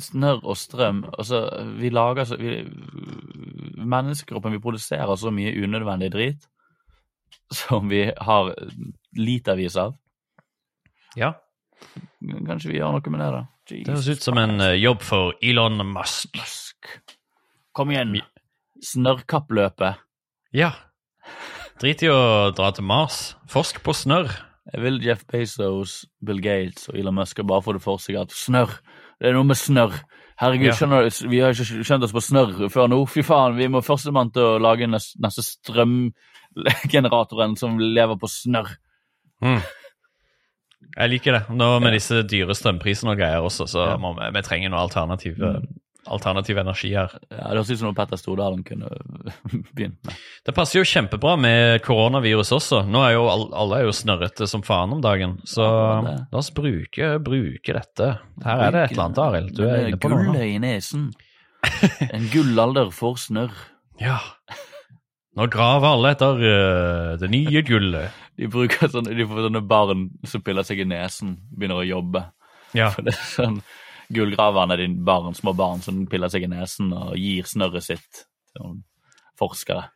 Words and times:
snørr 0.00 0.40
og 0.42 0.56
strøm 0.56 1.02
Altså, 1.12 1.44
vi 1.78 1.90
lager 1.92 2.24
så 2.28 2.38
vi, 2.40 2.62
Menneskekroppen, 3.76 4.54
vi 4.56 4.62
produserer 4.62 5.16
så 5.16 5.32
mye 5.34 5.52
unødvendig 5.64 6.12
drit 6.12 6.48
som 7.52 7.88
vi 7.88 8.06
har 8.16 8.54
litervis 9.16 9.76
av. 9.76 9.96
Ja. 11.18 11.34
Kanskje 12.46 12.70
vi 12.70 12.78
gjør 12.78 12.94
noe 12.94 13.12
med 13.12 13.20
det, 13.20 13.30
da. 13.34 13.42
Det 13.68 13.82
høres 13.90 14.08
ut 14.08 14.24
som 14.24 14.38
en 14.40 14.60
eh, 14.64 14.78
jobb 14.80 15.02
for 15.04 15.34
Elon 15.44 15.82
Musk. 15.92 16.32
Musk. 16.38 16.88
Kom 17.76 17.92
igjen. 17.92 18.18
Snørrkappløpet. 18.82 20.00
Ja. 20.56 20.72
Drit 21.80 22.04
i 22.04 22.10
å 22.12 22.52
dra 22.56 22.72
til 22.74 22.86
Mars. 22.88 23.34
Forsk 23.52 23.82
på 23.84 23.94
snørr. 23.96 24.32
Jeg 24.72 24.84
vil 24.84 25.00
Jeff 25.04 25.24
Bezos, 25.28 26.02
Bill 26.24 26.40
Gates 26.42 26.88
og 26.90 26.98
Elon 27.00 27.16
Musk 27.18 27.40
bare 27.44 27.64
få 27.64 27.76
det 27.76 27.84
for 27.84 28.02
seg 28.02 28.20
at 28.20 28.34
snørr 28.34 28.76
Det 29.22 29.30
er 29.30 29.36
noe 29.36 29.46
med 29.46 29.54
snørr. 29.58 29.92
Herregud, 30.42 30.72
skjønner 30.74 31.04
du, 31.06 31.10
vi 31.30 31.38
har 31.38 31.54
ikke 31.54 31.84
skjønt 31.86 32.04
oss 32.08 32.16
på 32.16 32.26
snørr 32.26 32.66
før 32.72 32.86
nå. 32.90 32.96
Fy 33.06 33.22
faen, 33.26 33.54
vi 33.54 33.68
må 33.70 33.78
førstemann 33.86 34.32
til 34.34 34.42
å 34.42 34.58
lage 34.62 34.86
neste, 34.90 35.42
strømgeneratoren 35.46 37.54
som 37.60 37.78
lever 37.78 38.16
på 38.18 38.26
snørr. 38.32 38.70
Mm. 39.44 39.60
Jeg 40.96 41.10
liker 41.12 41.32
det. 41.38 41.42
Nå 41.54 41.68
med 41.84 41.92
disse 41.94 42.26
dyre 42.26 42.54
strømprisene 42.58 43.14
og 43.14 43.18
greier 43.22 43.46
også, 43.46 43.64
så 43.70 43.80
vi, 43.94 44.10
vi 44.34 44.42
trenger 44.48 44.68
noe 44.74 44.82
alternativ, 44.88 45.38
alternativ 45.38 45.70
energi 46.06 46.94
her. 46.94 47.12
Ja, 47.30 47.48
det 47.48 47.56
høres 47.56 47.70
ut 47.70 47.78
som 47.78 47.88
noe 47.88 47.96
Petter 47.96 48.16
Stordalen 48.16 48.62
kunne 48.64 48.88
begynt 49.74 49.98
med. 50.04 50.16
Det 50.44 50.54
passer 50.54 50.80
jo 50.80 50.84
kjempebra 50.84 51.36
med 51.36 51.82
koronavirus 51.82 52.52
også. 52.52 52.82
Nå 52.86 53.02
er 53.06 53.12
jo 53.14 53.26
alle 53.30 53.78
er 53.78 53.84
jo 53.86 53.92
snørrete 53.92 54.48
som 54.50 54.62
faen 54.62 54.92
om 54.92 55.02
dagen, 55.02 55.38
så 55.44 55.62
Ja, 55.62 56.16
la 56.32 56.38
oss 56.38 56.50
bruke, 56.54 57.18
bruke 57.22 57.76
dette. 57.76 58.16
Her 58.44 58.66
er 58.66 58.72
det 58.72 58.82
et 58.82 58.96
eller 58.96 59.04
annet, 59.04 59.22
Arild. 59.22 59.54
Du 59.56 59.62
er 59.66 59.86
inne 59.86 60.00
på 60.00 60.10
noe. 60.10 60.26
Gullet 60.26 60.48
i 60.48 60.58
nesen. 60.62 61.12
En 62.16 62.26
gullalder 62.32 62.90
for 62.90 63.14
snørr. 63.20 63.54
Ja. 64.02 64.18
Nå 65.38 65.46
graver 65.52 65.94
alle 65.94 66.10
etter 66.12 66.42
uh, 66.42 67.12
det 67.20 67.30
nye 67.32 67.62
gullet. 67.64 68.18
De 68.40 68.48
bruker 68.50 68.88
sånn, 68.90 69.06
de 69.12 69.24
får 69.28 69.44
sånne 69.44 69.60
barn 69.68 70.06
som 70.26 70.42
piller 70.42 70.64
seg 70.66 70.80
i 70.82 70.86
nesen, 70.88 71.36
begynner 71.52 71.82
å 71.82 71.86
jobbe. 71.86 72.24
Ja. 72.74 72.88
For 72.90 73.04
det 73.04 73.12
er 73.12 73.26
sånn 73.28 73.58
Gullgraverne 74.12 74.76
er 74.76 74.84
dine 74.84 75.04
barn, 75.06 75.34
små 75.36 75.54
barn 75.56 75.82
som 75.84 76.04
piller 76.10 76.32
seg 76.32 76.46
i 76.46 76.52
nesen 76.52 76.92
og 76.96 77.16
gir 77.18 77.48
snørret 77.48 77.86
sitt 77.86 78.24
til 78.52 78.64
noen 78.64 78.82
forskere. 79.40 79.88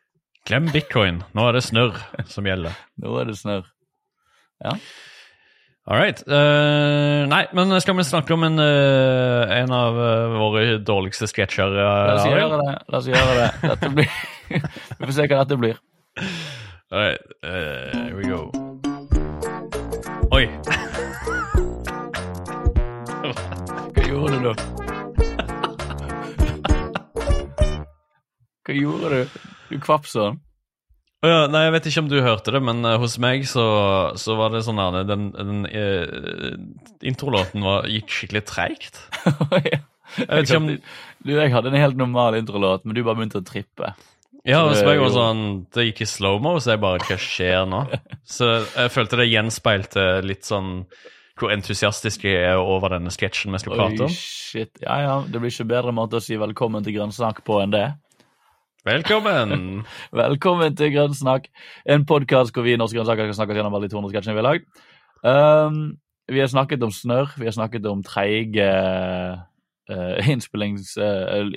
Glem 0.47 0.70
bitcoin. 0.72 1.20
Nå 1.34 1.48
er 1.48 1.59
det 1.59 1.67
snørr 1.67 1.98
som 2.31 2.47
gjelder. 2.47 2.77
Nå 3.03 3.19
er 3.20 3.31
det 3.31 3.37
snørr. 3.41 3.69
Ja. 4.64 4.78
All 5.87 6.00
right. 6.00 6.19
Uh, 6.27 7.28
nei, 7.31 7.44
men 7.55 7.70
skal 7.81 7.94
vi 7.98 8.06
snakke 8.06 8.34
om 8.34 8.42
en, 8.42 8.59
uh, 8.59 9.53
en 9.55 9.75
av 9.75 9.98
uh, 10.00 10.34
våre 10.34 10.81
dårligste 10.83 11.28
sketsjer? 11.31 11.77
La 11.78 12.17
oss 12.17 12.27
gjøre 12.27 12.59
det. 12.59 12.75
La 12.91 13.03
oss 13.03 13.11
gjøre 13.12 13.37
det. 13.39 13.48
Dette 13.70 13.92
blir 13.94 14.19
Vi 14.98 15.05
får 15.05 15.14
se 15.14 15.28
hva 15.31 15.44
dette 15.44 15.61
blir. 15.62 15.78
All 16.91 16.98
right. 16.98 17.22
here 17.42 18.17
we 18.17 18.27
go. 18.27 18.50
Oi. 20.34 20.86
Gjorde 24.09 24.39
du 24.39 24.49
da? 24.49 24.55
Hva 28.67 28.75
gjorde 28.75 29.11
du? 29.12 29.39
Du 29.71 29.79
kvapp 29.83 30.07
sånn. 30.11 30.41
Ja, 31.27 31.47
nei, 31.51 31.65
Jeg 31.67 31.73
vet 31.75 31.87
ikke 31.91 32.03
om 32.05 32.11
du 32.11 32.19
hørte 32.23 32.53
det, 32.55 32.61
men 32.62 32.84
uh, 32.87 32.97
hos 33.03 33.17
meg 33.23 33.47
så, 33.51 33.65
så 34.21 34.37
var 34.39 34.53
det 34.55 34.61
sånn 34.67 34.79
at 34.83 34.99
den, 35.09 35.31
den 35.34 35.65
uh, 35.67 36.59
introlåten 37.07 37.65
var, 37.67 37.89
gikk 37.91 38.12
skikkelig 38.15 38.45
treigt. 38.47 39.01
jeg 39.57 39.81
vet 40.29 40.45
ikke 40.45 40.61
om- 40.61 40.69
Du, 41.27 41.33
jeg 41.34 41.51
hadde 41.55 41.73
en 41.73 41.81
helt 41.81 41.99
normal 41.99 42.37
introlåt, 42.39 42.84
men 42.87 42.95
du 42.95 43.03
bare 43.03 43.19
begynte 43.19 43.41
å 43.43 43.47
trippe. 43.49 43.95
Ja, 44.47 44.61
hos 44.69 44.79
meg 44.87 45.01
var 45.03 45.11
sånn 45.11 45.41
Det 45.75 45.89
gikk 45.89 46.05
i 46.05 46.07
slow-mo, 46.07 46.53
så 46.62 46.77
jeg 46.77 46.79
bare 46.84 47.03
Hva 47.03 47.17
skjer 47.19 47.65
nå? 47.67 47.81
Så 48.37 48.47
jeg 48.62 48.93
følte 48.94 49.19
det 49.19 49.27
gjenspeilte 49.33 50.05
litt 50.23 50.47
sånn 50.47 50.84
hvor 51.37 51.53
entusiastisk 51.53 52.25
jeg 52.25 52.41
er 52.49 52.57
over 52.57 52.95
denne 52.95 53.13
sketsjen 53.13 53.53
vi 53.53 53.61
skal 53.61 53.77
prate 53.77 54.01
Oi, 54.01 54.09
om. 54.09 54.13
shit. 54.13 54.73
Ja, 54.81 54.97
ja. 55.05 55.17
Det 55.29 55.41
blir 55.41 55.53
ikke 55.53 55.69
bedre 55.69 55.93
måte 55.97 56.21
å 56.21 56.25
si 56.25 56.39
velkommen 56.41 56.85
til 56.85 56.97
Grønnsnakk 56.97 57.43
på 57.47 57.61
enn 57.61 57.75
det. 57.75 57.87
Velkommen! 58.87 59.83
Velkommen 60.23 60.77
til 60.79 60.93
Grønnsnakk, 60.95 61.49
en 61.91 62.05
podkast 62.07 62.55
hvor 62.55 62.63
vi 62.63 62.77
i 62.77 62.79
Norske 62.79 62.95
Grønnsaker 62.95 63.27
skal 63.27 63.41
snakke 63.41 63.57
gjennom 63.59 63.75
alle 63.75 63.89
de 63.89 63.97
200 63.97 64.13
sketsjene 64.15 64.37
vi 64.37 64.43
har 64.45 64.47
lagd. 64.47 64.69
Um, 65.27 65.81
vi 66.31 66.39
har 66.39 66.53
snakket 66.53 66.87
om 66.87 66.93
snørr, 66.95 67.35
vi 67.35 67.49
har 67.49 67.57
snakket 67.57 67.89
om 67.91 68.05
treige 68.07 68.69
uh, 69.91 70.31
innspillings... 70.31 70.95
Uh, 70.95 71.51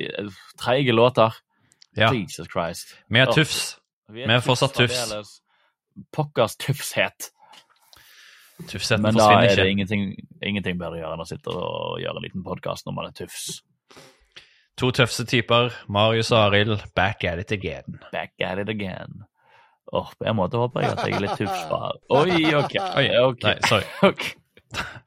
treige 0.57 0.97
låter. 0.97 1.37
Ja, 1.97 2.09
Jesus 2.09 2.49
Christ. 2.49 2.97
vi 3.09 3.21
er 3.21 3.29
tufs. 3.29 3.77
Vi 4.09 4.25
er 4.25 4.41
fortsatt 4.41 4.73
tufs. 4.81 5.37
Pokkers 6.15 6.57
tufshet. 6.57 7.29
Tufsheten 8.67 9.01
Men 9.01 9.15
da 9.15 9.29
er 9.45 9.55
det 9.55 9.69
ingenting, 9.71 10.15
ingenting 10.43 10.77
bedre 10.79 10.97
å 10.97 11.01
gjøre 11.01 11.13
enn 11.15 11.23
å 11.23 11.27
sitte 11.29 11.49
og 11.53 11.99
gjøre 12.03 12.17
en 12.19 12.25
liten 12.27 12.43
podkast 12.43 12.85
når 12.85 12.93
man 12.97 13.05
er 13.09 13.15
tufs. 13.15 13.61
To 14.79 14.91
tøfse 14.95 15.25
typer. 15.27 15.71
Marius 15.91 16.31
og 16.31 16.39
Arild, 16.49 16.83
back 16.95 17.23
at 17.27 17.39
it 17.39 17.51
again. 17.55 17.99
Back 18.11 18.31
at 18.43 18.59
it 18.59 18.69
again. 18.69 19.23
Åh, 19.91 20.11
på 20.19 20.25
en 20.29 20.35
måte 20.37 20.59
håper 20.59 20.81
jeg 20.85 20.91
at 20.93 21.01
jeg 21.07 21.15
er 21.17 21.23
litt 21.25 21.39
tufs 21.39 21.63
på 21.71 21.79
her. 21.81 21.97
Oi, 22.19 22.53
ok. 22.59 22.75
Oi, 22.99 23.07
ok. 23.31 23.43
nei, 23.47 23.55
sorry. 23.67 23.87
Okay. 24.11 24.35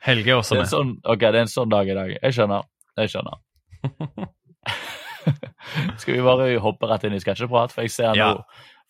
Helge 0.02 0.32
er 0.32 0.40
også 0.40 0.56
Det 0.56 0.58
er, 0.58 0.64
med. 0.64 0.70
sånn, 0.72 0.88
ok, 1.06 1.20
det 1.22 1.38
er 1.38 1.44
en 1.44 1.50
sånn 1.52 1.70
dag 1.70 1.86
i 1.86 1.94
dag. 1.94 2.08
Jeg 2.16 2.34
skjønner. 2.34 2.64
Jeg 2.98 3.12
skjønner. 3.12 3.36
Skal 6.02 6.16
vi 6.16 6.24
bare 6.26 6.48
hoppe 6.64 6.88
rett 6.90 7.04
inn 7.06 7.14
i 7.14 7.20
sketsjeprat? 7.22 7.70
For 7.74 7.86
jeg 7.86 7.92
ser 7.94 8.18
Ja. 8.18 8.32
nå, 8.34 8.42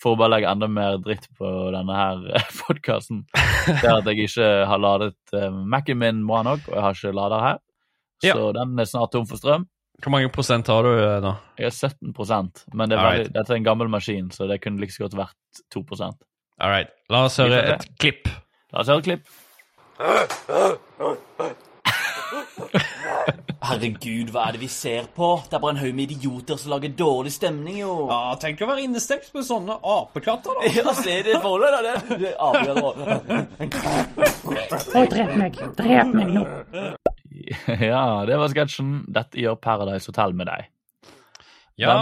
for 0.03 0.15
å 0.15 0.19
bare 0.19 0.33
legge 0.35 0.51
enda 0.51 0.67
mer 0.71 0.93
dritt 1.03 1.27
på 1.39 1.47
denne 1.75 1.95
her 1.97 2.17
podkasten, 2.61 3.19
det 3.33 3.83
er 3.83 4.01
at 4.01 4.09
jeg 4.11 4.19
ikke 4.27 4.49
har 4.71 4.79
ladet 4.83 5.19
uh, 5.37 5.51
Mac-en 5.53 5.99
min 6.01 6.19
bra 6.29 6.39
nok, 6.47 6.63
og 6.71 6.75
jeg 6.75 6.85
har 6.87 6.93
ikke 6.99 7.19
lader 7.19 7.41
her. 7.47 7.59
Ja. 8.23 8.33
Så 8.35 8.41
den 8.57 8.69
er 8.79 8.87
snart 8.91 9.13
tom 9.15 9.27
for 9.31 9.37
strøm. 9.41 9.65
Hvor 10.03 10.11
mange 10.15 10.35
prosent 10.35 10.67
har 10.71 10.81
du 10.83 10.91
eh, 10.91 11.21
nå? 11.23 11.33
Jeg 11.61 11.67
er 11.69 11.75
17% 11.77 12.63
men 12.75 12.91
det 12.91 12.97
er 12.97 13.03
veldig, 13.05 13.33
dette 13.37 13.51
er 13.53 13.59
en 13.61 13.67
gammel 13.67 13.89
maskin, 13.93 14.29
så 14.35 14.41
det 14.51 14.63
kunne 14.65 14.81
like 14.83 14.95
så 14.95 15.03
godt 15.05 15.21
vært 15.21 15.41
2% 15.75 16.17
All 16.63 16.71
right. 16.71 16.91
La 17.11 17.19
oss 17.27 17.41
høre 17.43 17.59
et 17.75 17.85
klipp. 18.03 18.25
La 18.75 18.79
oss 18.83 18.91
høre 18.91 19.01
et 19.03 19.09
klipp. 19.09 19.25
Herregud, 23.73 24.31
hva 24.35 24.47
er 24.49 24.57
det 24.57 24.61
vi 24.63 24.69
ser 24.73 25.07
på? 25.17 25.29
Det 25.49 25.57
er 25.57 25.63
bare 25.63 25.75
en 25.77 25.81
haug 25.81 25.95
med 25.97 26.13
idioter 26.13 26.59
som 26.61 26.73
lager 26.75 26.93
dårlig 26.99 27.33
stemning, 27.35 27.79
jo. 27.81 27.95
Ja, 28.11 28.35
tenk 28.43 28.61
å 28.63 28.69
være 28.71 28.85
innestengt 28.85 29.31
med 29.35 29.47
sånne 29.49 29.79
apekatter, 29.81 30.59
da. 30.59 30.73
Ja, 30.77 30.95
se 30.99 31.17
det 31.27 31.39
forholdet, 31.41 31.73
da. 31.73 31.81
Det, 31.87 32.19
det 32.23 32.33
avgjør 32.37 32.77
Å, 34.93 35.05
drep 35.09 35.35
meg. 35.41 35.59
Drep 35.79 36.15
meg 36.19 36.37
nå. 36.37 36.45
Ja, 37.81 38.05
det 38.29 38.37
var 38.39 38.53
sketsjen. 38.53 39.03
Dette 39.11 39.41
gjør 39.41 39.57
Paradise 39.61 40.11
Hotel 40.13 40.37
med 40.37 40.47
deg. 40.53 40.69
Ja. 41.81 41.97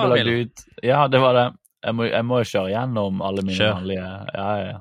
Ja, 0.82 1.06
det 1.08 1.20
var 1.22 1.36
det. 1.38 1.46
Jeg 1.80 1.96
må, 1.96 2.04
jeg 2.10 2.24
må 2.28 2.42
kjøre 2.44 2.72
gjennom 2.74 3.22
alle 3.24 3.42
mine 3.46 3.70
vanlige 3.72 4.04
Ja, 4.04 4.48
ja, 4.60 4.64
ja. 4.74 4.80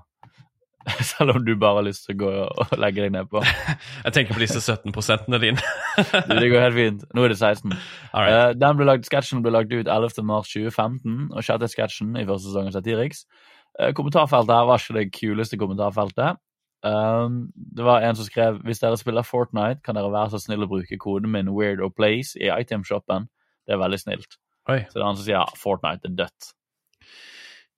Selv 1.11 1.35
om 1.35 1.45
du 1.45 1.53
bare 1.59 1.79
har 1.79 1.87
lyst 1.87 2.07
til 2.07 2.17
å 2.17 2.19
gå 2.23 2.31
og 2.47 2.73
legge 2.79 3.05
deg 3.05 3.13
nedpå. 3.15 3.41
Jeg 4.05 4.15
tenker 4.15 4.37
på 4.37 4.43
disse 4.43 4.61
17 4.61 4.95
prosentene 4.95 5.39
dine. 5.41 5.63
Du, 5.99 6.35
det 6.37 6.49
går 6.51 6.63
helt 6.63 6.77
fint. 6.77 7.05
Nå 7.15 7.25
er 7.25 7.33
det 7.33 7.39
16. 7.39 7.73
Right. 8.13 8.33
Eh, 8.33 8.51
den 8.55 8.77
ble 8.79 8.87
lagt, 8.87 9.07
sketsjen 9.09 9.41
ble 9.43 9.51
lagt 9.51 9.73
ut 9.73 9.87
11. 9.87 10.21
mars 10.27 10.51
2015, 10.53 11.31
og 11.33 11.45
sjette 11.45 11.67
sketsjen 11.71 12.13
i 12.15 12.25
første 12.27 12.49
sesong 12.49 12.69
av 12.69 12.77
Satiriks. 12.77 13.25
Eh, 13.79 13.91
kommentarfeltet 13.97 14.55
her 14.55 14.69
var 14.69 14.83
ikke 14.83 14.95
det 14.97 15.09
kuleste 15.15 15.59
kommentarfeltet. 15.59 16.39
Um, 16.79 17.49
det 17.75 17.83
var 17.83 18.05
en 18.07 18.15
som 18.15 18.23
skrev 18.23 18.61
hvis 18.63 18.79
dere 18.79 18.95
spiller 18.99 19.25
Fortnite, 19.27 19.81
kan 19.83 19.97
dere 19.99 20.13
være 20.13 20.31
så 20.31 20.39
snill 20.39 20.63
å 20.63 20.69
bruke 20.71 20.99
koden 21.01 21.33
min 21.33 21.51
Weird 21.51 21.83
or 21.83 21.91
i 22.07 22.21
itemshoppen. 22.47 23.27
Det 23.67 23.75
er 23.75 23.81
veldig 23.81 23.99
snilt. 23.99 24.39
Oi. 24.69 24.85
Så 24.87 24.95
det 24.95 25.03
er 25.03 25.09
han 25.09 25.19
som 25.19 25.25
sier 25.25 25.37
ja, 25.41 25.45
Fortnite 25.59 26.07
er 26.07 26.15
dødt. 26.23 26.53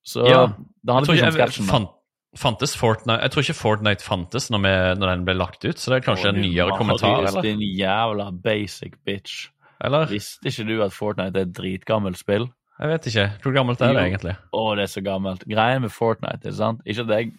Så 0.05 0.25
Ja, 0.27 0.45
det 0.85 0.93
handler 0.93 1.17
ikke 1.17 1.31
om 1.31 1.39
sketsjen. 1.39 1.89
Fantes 2.37 2.75
Fortnite 2.79 3.19
Jeg 3.25 3.33
tror 3.33 3.45
ikke 3.45 3.57
Fortnite 3.57 4.05
fantes 4.05 4.49
når, 4.53 4.61
vi, 4.63 4.73
når 5.01 5.11
den 5.11 5.25
ble 5.27 5.35
lagt 5.35 5.65
ut, 5.65 5.79
så 5.79 5.91
det 5.91 5.99
er 5.99 6.05
kanskje 6.05 6.31
en 6.31 6.39
nyere 6.39 6.77
kommentar, 6.79 7.25
eller? 7.27 7.43
Din 7.45 7.63
jævla 7.63 8.29
basic 8.31 8.95
bitch. 9.05 9.49
Eller? 9.83 10.07
Visste 10.11 10.51
ikke 10.51 10.67
du 10.69 10.75
at 10.85 10.95
Fortnite 10.95 11.39
er 11.39 11.47
et 11.49 11.53
dritgammelt 11.57 12.19
spill? 12.21 12.47
Jeg 12.81 12.89
vet 12.89 13.07
ikke. 13.11 13.27
Hvor 13.43 13.53
gammelt 13.53 13.81
er 13.85 13.93
det 13.93 14.03
egentlig? 14.07 14.35
Å, 14.57 14.61
det 14.77 14.87
er 14.87 14.89
så 14.89 15.03
gammelt. 15.05 15.43
Greien 15.49 15.83
med 15.83 15.93
Fortnite 15.93 16.49
er 16.49 16.57
sant? 16.57 16.81
Ikke 16.85 17.05
at 17.05 17.15
jeg 17.17 17.31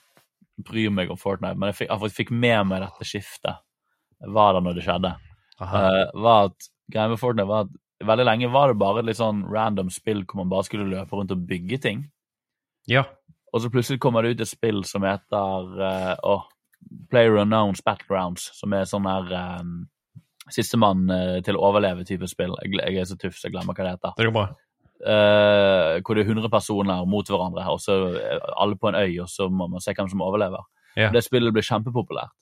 bryr 0.62 0.92
meg 0.94 1.10
om 1.10 1.18
Fortnite, 1.18 1.58
men 1.58 1.72
jeg 1.72 1.80
fikk, 1.80 1.90
jeg 1.90 2.16
fikk 2.18 2.32
med 2.44 2.68
meg 2.70 2.84
dette 2.84 3.08
skiftet. 3.08 3.62
Var 4.22 4.54
det 4.54 4.62
når 4.62 4.78
det 4.78 4.84
skjedde. 4.86 5.16
Eh, 5.62 6.02
var 6.22 6.50
at 6.50 6.68
Greien 6.92 7.14
med 7.14 7.22
Fortnite 7.22 7.48
var 7.50 7.66
at 7.66 7.72
veldig 8.06 8.26
lenge 8.26 8.50
var 8.52 8.70
det 8.70 8.78
bare 8.82 9.02
et 9.02 9.08
litt 9.08 9.18
sånn 9.18 9.42
random 9.50 9.90
spill 9.94 10.24
hvor 10.26 10.42
man 10.42 10.50
bare 10.52 10.66
skulle 10.66 10.90
løpe 10.90 11.18
rundt 11.18 11.34
og 11.34 11.42
bygge 11.48 11.78
ting. 11.82 12.04
Ja. 12.90 13.04
Og 13.52 13.62
så 13.62 13.70
plutselig 13.72 14.00
kommer 14.00 14.25
det 14.25 14.34
ut 14.34 14.43
et 14.44 14.50
spill 14.50 14.81
som 14.88 15.04
heter 15.04 15.72
uh, 15.76 16.44
Player 17.12 17.37
Unknowns 17.43 17.84
Battlegrounds, 17.84 18.49
som 18.56 18.72
er 18.72 18.88
sånn 18.88 19.08
her 19.08 19.32
um, 19.60 19.75
sistemann 20.52 21.04
uh, 21.12 21.38
til 21.44 21.58
å 21.58 21.64
overleve-type 21.69 22.28
spill. 22.31 22.56
Jeg, 22.64 22.78
jeg 22.81 23.00
er 23.02 23.08
så 23.08 23.19
tuff, 23.20 23.37
så 23.38 23.49
jeg 23.49 23.56
glemmer 23.56 23.76
hva 23.76 23.87
det 23.87 23.96
heter. 23.96 24.14
Det 24.19 24.28
går 24.28 24.37
bra. 24.38 24.46
Uh, 25.02 25.99
hvor 26.06 26.16
det 26.16 26.25
er 26.25 26.31
100 26.31 26.52
personer 26.52 27.08
mot 27.10 27.28
hverandre, 27.28 27.64
og 27.75 27.81
så 27.82 27.99
er 28.20 28.44
alle 28.54 28.78
på 28.78 28.93
en 28.93 29.00
øy, 29.00 29.19
og 29.25 29.28
så 29.31 29.49
må 29.50 29.69
man 29.70 29.82
se 29.82 29.94
hvem 29.96 30.10
som 30.12 30.25
overlever. 30.25 30.64
Yeah. 30.94 31.12
Det 31.12 31.25
spillet 31.25 31.54
ble 31.54 31.64
kjempepopulært. 31.66 32.32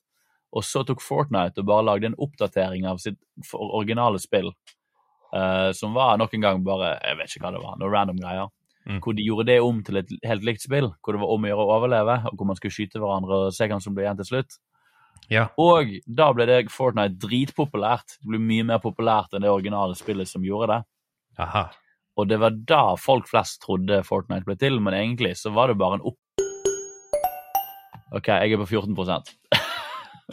Og 0.51 0.65
så 0.67 0.83
tok 0.83 1.03
Fortnite 1.03 1.63
og 1.63 1.67
bare 1.69 1.87
lagde 1.87 2.09
en 2.11 2.17
oppdatering 2.19 2.87
av 2.91 2.99
sitt 3.03 3.19
originale 3.55 4.19
spill, 4.23 4.51
uh, 5.35 5.71
som 5.77 5.95
var 5.95 6.19
nok 6.19 6.35
en 6.35 6.47
gang 6.47 6.65
bare 6.67 6.97
Jeg 6.99 7.21
vet 7.21 7.37
ikke 7.37 7.45
hva 7.45 7.53
det 7.55 7.63
var, 7.63 7.77
noen 7.79 7.95
random 7.95 8.19
greier. 8.23 8.51
Mm. 8.89 8.99
Hvor 9.05 9.13
de 9.17 9.25
gjorde 9.27 9.49
det 9.51 9.59
om 9.61 9.83
til 9.85 10.01
et 10.01 10.13
helt 10.25 10.45
likt 10.47 10.65
spill, 10.65 10.89
hvor 11.05 11.15
det 11.15 11.21
var 11.21 11.33
om 11.35 11.45
å 11.45 11.51
gjøre 11.51 11.65
å 11.67 11.73
overleve, 11.77 12.17
og 12.31 12.37
hvor 12.39 12.49
man 12.49 12.57
skulle 12.59 12.75
skyte 12.75 13.01
hverandre 13.03 13.47
og 13.47 13.55
se 13.55 13.69
hvem 13.69 13.83
som 13.85 13.97
ble 13.97 14.07
igjen 14.07 14.21
til 14.23 14.31
slutt. 14.31 14.57
Ja. 15.31 15.45
Og 15.61 15.93
da 16.09 16.31
ble 16.35 16.47
det 16.49 16.63
Fortnite 16.75 17.21
dritpopulært. 17.23 18.17
Det 18.19 18.33
ble 18.33 18.41
mye 18.43 18.67
mer 18.73 18.81
populært 18.83 19.37
enn 19.37 19.45
det 19.45 19.53
originale 19.53 19.95
spillet 19.99 20.31
som 20.31 20.47
gjorde 20.47 20.73
det. 20.73 20.81
Aha. 21.45 21.69
Og 22.19 22.27
det 22.29 22.41
var 22.43 22.57
da 22.69 22.83
folk 23.01 23.29
flest 23.31 23.61
trodde 23.63 24.03
Fortnite 24.07 24.49
ble 24.49 24.57
til, 24.61 24.81
men 24.83 24.97
egentlig 24.97 25.37
så 25.39 25.53
var 25.55 25.71
det 25.71 25.79
bare 25.81 26.01
en 26.01 26.09
opp... 26.11 26.19
Ok, 28.11 28.27
jeg 28.27 28.57
er 28.57 28.59
på 28.59 28.67
14% 28.67 29.29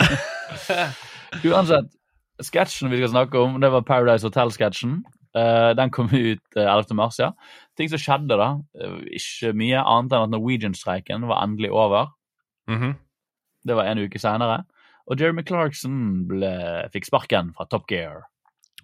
Uansett, 1.45 1.91
sketsjen 2.41 2.89
vi 2.89 2.97
skal 2.97 3.11
snakke 3.11 3.38
om, 3.38 3.59
det 3.61 3.69
var 3.69 3.85
Paradise 3.85 4.25
Hotel-sketsjen. 4.25 5.03
Uh, 5.38 5.75
den 5.77 5.91
kom 5.93 6.09
ut 6.09 6.57
eh, 6.57 6.65
11. 6.65 6.95
mars, 6.97 7.19
ja. 7.21 7.31
Ting 7.77 7.91
som 7.91 8.01
skjedde 8.01 8.38
da, 8.39 8.50
eh, 8.81 8.95
ikke 9.19 9.53
mye 9.57 9.83
annet 9.83 10.15
enn 10.15 10.25
at 10.27 10.33
Norwegian-streiken 10.33 11.27
var 11.29 11.44
endelig 11.44 11.71
over. 11.71 12.13
Mhm. 12.69 12.95
Det 13.68 13.75
var 13.75 13.85
en 13.85 14.00
uke 14.00 14.19
senere. 14.21 14.63
Og 15.07 15.19
Jeremy 15.19 15.44
Clarkson 15.44 16.25
ble, 16.27 16.50
fikk 16.94 17.07
sparken 17.07 17.53
fra 17.56 17.68
Top 17.69 17.88
Gear. 17.88 18.25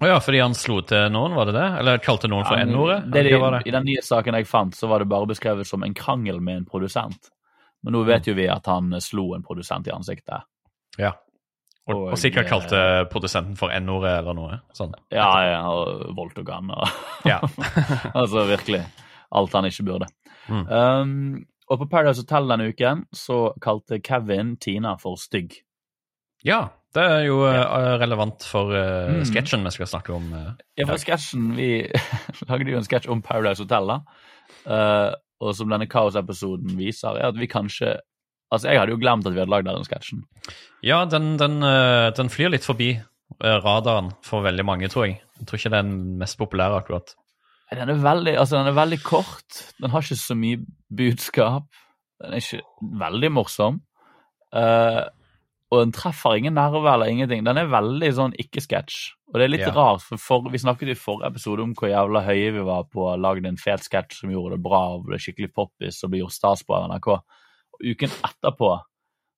Å 0.01 0.07
ja, 0.09 0.19
fordi 0.19 0.39
han 0.41 0.55
slo 0.57 0.81
til 0.81 1.09
noen, 1.13 1.35
var 1.37 1.47
det 1.47 1.53
det? 1.55 1.67
Eller 1.79 2.01
kalte 2.03 2.27
noen 2.31 2.45
for 2.47 2.57
N-ordet? 2.57 3.67
I 3.67 3.71
den 3.75 3.85
nye 3.85 4.01
saken 4.03 4.35
jeg 4.39 4.47
fant, 4.49 4.75
så 4.75 4.89
var 4.89 5.03
det 5.03 5.09
bare 5.11 5.29
beskrevet 5.29 5.67
som 5.69 5.83
en 5.85 5.93
krangel 5.93 6.41
med 6.41 6.57
en 6.57 6.65
produsent. 6.65 7.29
Men 7.83 7.93
nå 7.93 8.03
vet 8.07 8.27
jo 8.27 8.33
vi 8.33 8.47
at 8.49 8.65
han 8.71 8.89
slo 9.03 9.33
en 9.35 9.43
produsent 9.45 9.87
i 9.87 9.93
ansiktet. 9.93 10.47
Ja. 10.97 11.13
Og, 11.87 11.95
Og, 11.95 12.03
og 12.13 12.17
sikkert 12.21 12.45
eh, 12.45 12.49
kalte 12.49 12.81
produsenten 13.11 13.57
for 13.59 13.73
N-ordet 13.75 14.13
eller 14.21 14.35
noe. 14.37 14.59
Sånn. 14.77 14.93
Ja, 15.11 15.27
ja, 15.43 15.57
og 15.67 16.13
voldtok 16.15 16.47
han. 16.53 16.69
Og, 16.71 16.87
Ja. 17.31 17.41
altså 18.19 18.45
virkelig 18.47 18.83
alt 19.33 19.53
han 19.57 19.67
ikke 19.67 19.83
burde. 19.89 20.07
Mm. 20.47 20.63
Um, 20.69 21.45
og 21.71 21.79
på 21.81 21.87
Paradise 21.91 22.21
Hotel 22.23 22.47
denne 22.51 22.69
uken 22.71 23.03
så 23.15 23.53
kalte 23.63 23.99
Kevin 24.03 24.55
Tina 24.63 24.95
for 25.01 25.19
stygg. 25.19 25.59
ja. 26.45 26.69
Det 26.93 27.01
er 27.01 27.23
jo 27.25 27.39
eh, 27.49 27.95
relevant 27.97 28.43
for 28.45 28.69
uh, 28.69 29.07
Mm. 29.09 29.23
sketsjen 29.25 29.63
vi 29.65 29.71
skal 29.73 29.87
snakke 29.89 30.11
om. 30.13 30.27
Uh, 30.29 30.51
Ja, 30.77 30.85
for 30.85 31.01
sketsjen 31.01 31.55
Vi 31.57 31.87
lagde 32.51 32.69
jo 32.69 32.77
en 32.77 32.85
sketsj 32.85 33.09
om 33.09 33.23
Paradise 33.25 33.63
Hotel, 33.65 33.89
da. 33.89 33.95
Uh, 34.69 35.15
og 35.41 35.55
som 35.57 35.71
denne 35.73 35.87
kaosepisoden 35.89 36.75
viser, 36.77 37.17
er 37.17 37.31
at 37.31 37.39
vi 37.41 37.47
kanskje 37.49 37.95
Altså, 38.53 38.69
jeg 38.69 38.79
hadde 38.79 38.93
jo 38.93 38.99
glemt 39.01 39.25
at 39.25 39.33
vi 39.33 39.41
hadde 39.41 39.51
lagd 39.53 39.67
den 39.69 39.87
sketsjen. 39.87 40.23
Ja, 40.85 41.01
den, 41.09 41.33
den, 41.41 41.57
eh, 41.65 42.11
den 42.17 42.29
flyr 42.29 42.51
litt 42.53 42.67
forbi 42.67 42.91
eh, 42.93 43.57
radaren 43.65 44.11
for 44.25 44.45
veldig 44.45 44.65
mange, 44.67 44.89
tror 44.93 45.07
jeg. 45.07 45.17
Jeg 45.39 45.49
tror 45.49 45.59
ikke 45.59 45.73
det 45.73 45.79
er 45.79 45.87
den 45.87 46.19
mest 46.21 46.37
populære 46.37 46.81
akkurat. 46.83 47.15
Den 47.73 47.89
er 47.89 48.03
veldig, 48.03 48.35
altså 48.37 48.59
den 48.59 48.69
er 48.69 48.77
veldig 48.77 48.99
kort. 49.01 49.63
Den 49.81 49.89
har 49.89 50.05
ikke 50.05 50.19
så 50.21 50.35
mye 50.37 50.61
budskap. 50.93 51.65
Den 52.21 52.35
er 52.35 52.43
ikke 52.43 52.61
veldig 53.01 53.31
morsom. 53.33 53.81
Uh, 54.53 55.07
og 55.73 55.79
den 55.81 55.93
treffer 55.95 56.37
ingen 56.37 56.53
nerve 56.53 56.83
eller 56.85 57.09
ingenting. 57.09 57.41
Den 57.47 57.57
er 57.57 57.71
veldig 57.71 58.11
sånn 58.13 58.35
ikke-sketsj. 58.37 58.97
Og 59.31 59.39
det 59.39 59.47
er 59.47 59.53
litt 59.55 59.65
Ja. 59.65 59.73
rart, 59.73 60.03
for, 60.05 60.21
for 60.21 60.51
vi 60.53 60.61
snakket 60.61 60.91
i 60.93 60.99
forrige 60.99 61.31
episode 61.33 61.63
om 61.65 61.73
hvor 61.73 61.89
jævla 61.89 62.21
høye 62.27 62.51
vi 62.53 62.65
var 62.67 62.83
på 62.93 63.07
å 63.09 63.17
lage 63.17 63.41
en 63.49 63.57
fet 63.57 63.81
sketsj 63.81 64.19
som 64.21 64.29
gjorde 64.29 64.59
det 64.59 64.63
bra 64.67 64.83
og 64.93 65.07
ble 65.07 65.17
skikkelig 65.17 65.49
poppis 65.55 66.03
og 66.05 66.13
ble 66.13 66.21
gjort 66.21 66.37
stas 66.37 66.61
på 66.67 66.77
NRK. 66.77 67.09
Uken 67.81 68.11
etterpå 68.27 68.75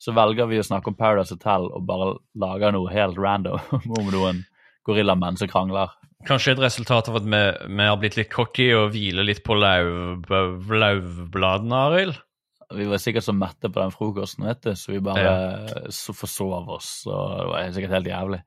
så 0.05 0.11
velger 0.13 0.49
vi 0.49 0.59
å 0.59 0.65
snakke 0.65 0.91
om 0.91 0.97
Paradise 0.99 1.33
Hotel 1.33 1.69
og 1.71 1.85
bare 1.87 2.09
lager 2.37 2.73
noe 2.75 2.91
helt 2.91 3.17
random 3.17 3.61
om 3.99 4.09
noen 4.13 4.43
gorillamenn 4.85 5.39
som 5.39 5.49
krangler. 5.49 5.93
Kanskje 6.27 6.55
et 6.55 6.61
resultat 6.61 7.09
av 7.09 7.19
at 7.21 7.25
vi, 7.25 7.39
vi 7.69 7.87
har 7.87 7.97
blitt 8.01 8.17
litt 8.19 8.31
cocky 8.33 8.67
og 8.75 8.91
hviler 8.93 9.25
litt 9.27 9.43
på 9.45 9.57
lauv, 9.57 10.25
lauvbladene, 10.29 11.81
Arild. 11.89 12.19
Vi 12.75 12.87
var 12.89 12.97
sikkert 13.01 13.27
så 13.27 13.33
mette 13.37 13.69
på 13.69 13.77
den 13.77 13.93
frokosten, 13.93 14.47
vet 14.49 14.63
du, 14.65 14.71
så 14.77 14.95
vi 14.95 15.01
bare 15.05 15.89
så 15.93 16.15
forsov 16.17 16.71
oss, 16.75 16.89
og 17.05 17.35
det 17.37 17.49
var 17.51 17.75
sikkert 17.75 17.97
helt 17.99 18.09
jævlig. 18.09 18.39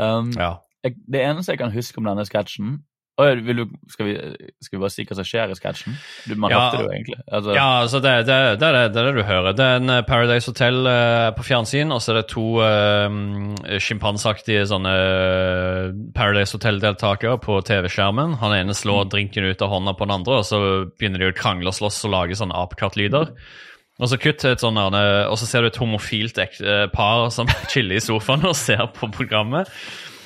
Um, 0.00 0.30
Ja. 0.40 0.54
jeg, 0.82 0.96
det 1.12 1.20
eneste 1.22 1.52
jeg 1.52 1.60
kan 1.60 1.74
huske 1.74 2.00
om 2.00 2.08
denne 2.08 2.24
sketsjen 2.26 2.78
vil 3.14 3.60
du, 3.60 3.64
skal, 3.92 4.08
vi, 4.08 4.14
skal 4.58 4.74
vi 4.74 4.80
bare 4.82 4.90
si 4.90 5.04
hva 5.06 5.14
som 5.14 5.26
skjer 5.26 5.52
i 5.52 5.54
sketsjen? 5.54 5.94
Du, 6.26 6.34
man 6.34 6.50
Ja. 6.50 6.62
det 6.72 6.80
jo 6.82 6.90
egentlig. 6.90 7.18
Altså, 7.30 7.52
Ja, 7.54 7.66
altså 7.82 8.00
det, 8.02 8.14
det, 8.26 8.38
det, 8.58 8.68
er 8.68 8.88
det, 8.90 9.04
du 9.14 9.22
hører. 9.22 9.52
Det 9.54 9.64
er 9.64 9.76
en 9.78 9.90
eh, 9.90 10.02
Paradise 10.02 10.50
Hotel 10.50 10.80
uh, 10.82 11.30
på 11.36 11.44
fjernsyn, 11.46 11.92
og 11.94 12.02
så 12.02 12.10
er 12.10 12.18
det 12.18 12.24
to 12.32 12.58
uh, 12.58 13.78
sjimpanseaktige 13.78 14.64
sånne 14.66 14.94
Paradise 16.16 16.58
Hotel-deltakere 16.58 17.38
på 17.38 17.60
TV-skjermen. 17.62 18.34
Han 18.42 18.56
ene 18.56 18.74
slår 18.74 19.06
drinken 19.12 19.46
ut 19.46 19.62
av 19.62 19.70
hånda 19.70 19.94
på 19.94 20.08
den 20.08 20.16
andre, 20.18 20.40
og 20.42 20.48
så 20.48 20.58
begynner 20.98 21.22
de 21.22 21.30
å 21.30 21.36
krangle 21.38 21.70
og 21.70 21.78
slåss 21.78 22.02
og 22.08 22.16
lage 22.16 22.40
sånne 22.40 22.58
apekattlyder. 22.66 23.30
Og 24.02 24.10
så 24.10 24.18
kutt 24.18 24.40
til 24.42 24.56
et 24.56 24.62
sånn, 24.62 24.74
og 24.74 25.36
så 25.38 25.46
ser 25.46 25.62
du 25.62 25.70
et 25.70 25.78
homofilt 25.78 26.40
par 26.90 27.28
som 27.30 27.46
chiller 27.70 28.00
i 28.00 28.02
sofaen 28.02 28.42
og 28.42 28.58
ser 28.58 28.88
på 28.96 29.06
programmet. 29.14 29.70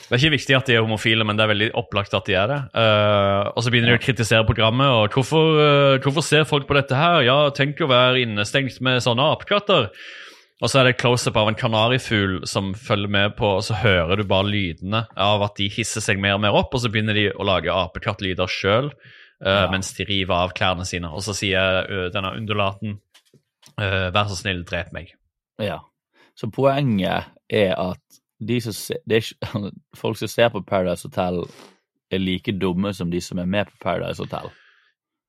Det 0.08 0.16
er 0.16 0.22
ikke 0.22 0.36
viktig 0.38 0.54
at 0.56 0.68
de 0.68 0.76
er 0.78 0.84
homofile, 0.84 1.24
men 1.28 1.36
det 1.36 1.44
er 1.44 1.50
veldig 1.50 1.66
opplagt 1.76 2.14
at 2.16 2.24
de 2.24 2.36
er 2.40 2.46
det. 2.48 2.58
Uh, 2.72 3.50
og 3.52 3.60
så 3.60 3.72
begynner 3.72 3.92
de 3.92 3.98
å 3.98 4.00
kritisere 4.00 4.46
programmet. 4.48 4.88
og 4.88 5.12
hvorfor, 5.12 5.58
uh, 5.60 5.98
hvorfor 6.00 6.24
ser 6.24 6.48
folk 6.48 6.64
på 6.68 6.78
dette 6.78 6.96
her? 6.96 7.20
Ja, 7.26 7.36
tenk 7.52 7.82
å 7.84 7.90
være 7.90 8.22
innestengt 8.24 8.80
med 8.80 9.02
sånne 9.04 9.26
apekatter. 9.34 9.90
Og 10.58 10.72
så 10.72 10.80
er 10.80 10.88
det 10.88 10.96
close-up 10.98 11.36
av 11.38 11.50
en 11.50 11.58
kanarifugl 11.58 12.40
som 12.48 12.72
følger 12.74 13.12
med 13.14 13.36
på, 13.36 13.52
og 13.60 13.66
så 13.68 13.76
hører 13.78 14.18
du 14.18 14.24
bare 14.26 14.48
lydene 14.48 15.04
av 15.14 15.44
at 15.44 15.60
de 15.60 15.68
hisser 15.70 16.02
seg 16.02 16.18
mer 16.18 16.38
og 16.38 16.42
mer 16.42 16.56
opp, 16.56 16.72
og 16.72 16.82
så 16.82 16.90
begynner 16.90 17.14
de 17.14 17.28
å 17.30 17.46
lage 17.46 17.70
apekattlyder 17.70 18.50
sjøl 18.50 18.90
mens 19.38 19.92
de 19.94 20.02
river 20.02 20.34
av 20.34 20.50
klærne 20.50 20.82
sine. 20.88 21.12
Og 21.14 21.22
så 21.22 21.30
sier 21.36 21.84
eh, 21.84 22.08
denne 22.10 22.32
undulaten 22.40 22.96
eh, 23.78 24.08
vær 24.14 24.26
så 24.30 24.38
snill, 24.40 24.64
drep 24.66 24.90
meg. 24.94 25.12
Ja. 25.62 25.78
Så 26.34 26.50
poenget 26.54 27.30
er 27.46 27.74
at 27.78 28.18
de 28.40 28.60
som 28.60 28.72
se, 28.76 28.96
det 29.08 29.22
er 29.22 29.70
folk 30.02 30.18
som 30.20 30.28
ser 30.30 30.48
på 30.54 30.62
Paradise 30.66 31.08
Hotel, 31.08 31.42
er 32.10 32.18
like 32.22 32.52
dumme 32.56 32.94
som 32.96 33.10
de 33.12 33.20
som 33.20 33.38
er 33.38 33.46
med 33.50 33.66
på 33.68 33.78
Paradise 33.82 34.22
Hotel. 34.22 34.50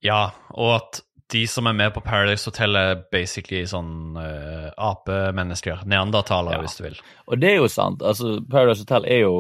Ja, 0.06 0.30
og 0.56 0.76
at 0.78 1.02
de 1.30 1.44
som 1.48 1.68
er 1.70 1.76
med 1.78 1.92
på 1.94 2.02
Paradise 2.02 2.48
Hotel, 2.50 2.76
er 2.80 3.02
basically 3.12 3.62
sånn 3.70 4.16
uh, 4.18 4.70
apemennesker. 4.82 5.84
Neandertalere, 5.86 6.56
Ja. 6.58 6.62
hvis 6.64 6.78
du 6.80 6.84
vil. 6.88 7.00
Og 7.28 7.40
det 7.42 7.52
er 7.52 7.58
jo 7.60 7.68
sant. 7.70 8.02
altså 8.02 8.40
Paradise 8.50 8.82
Hotel 8.86 9.06
er 9.06 9.20
jo 9.26 9.36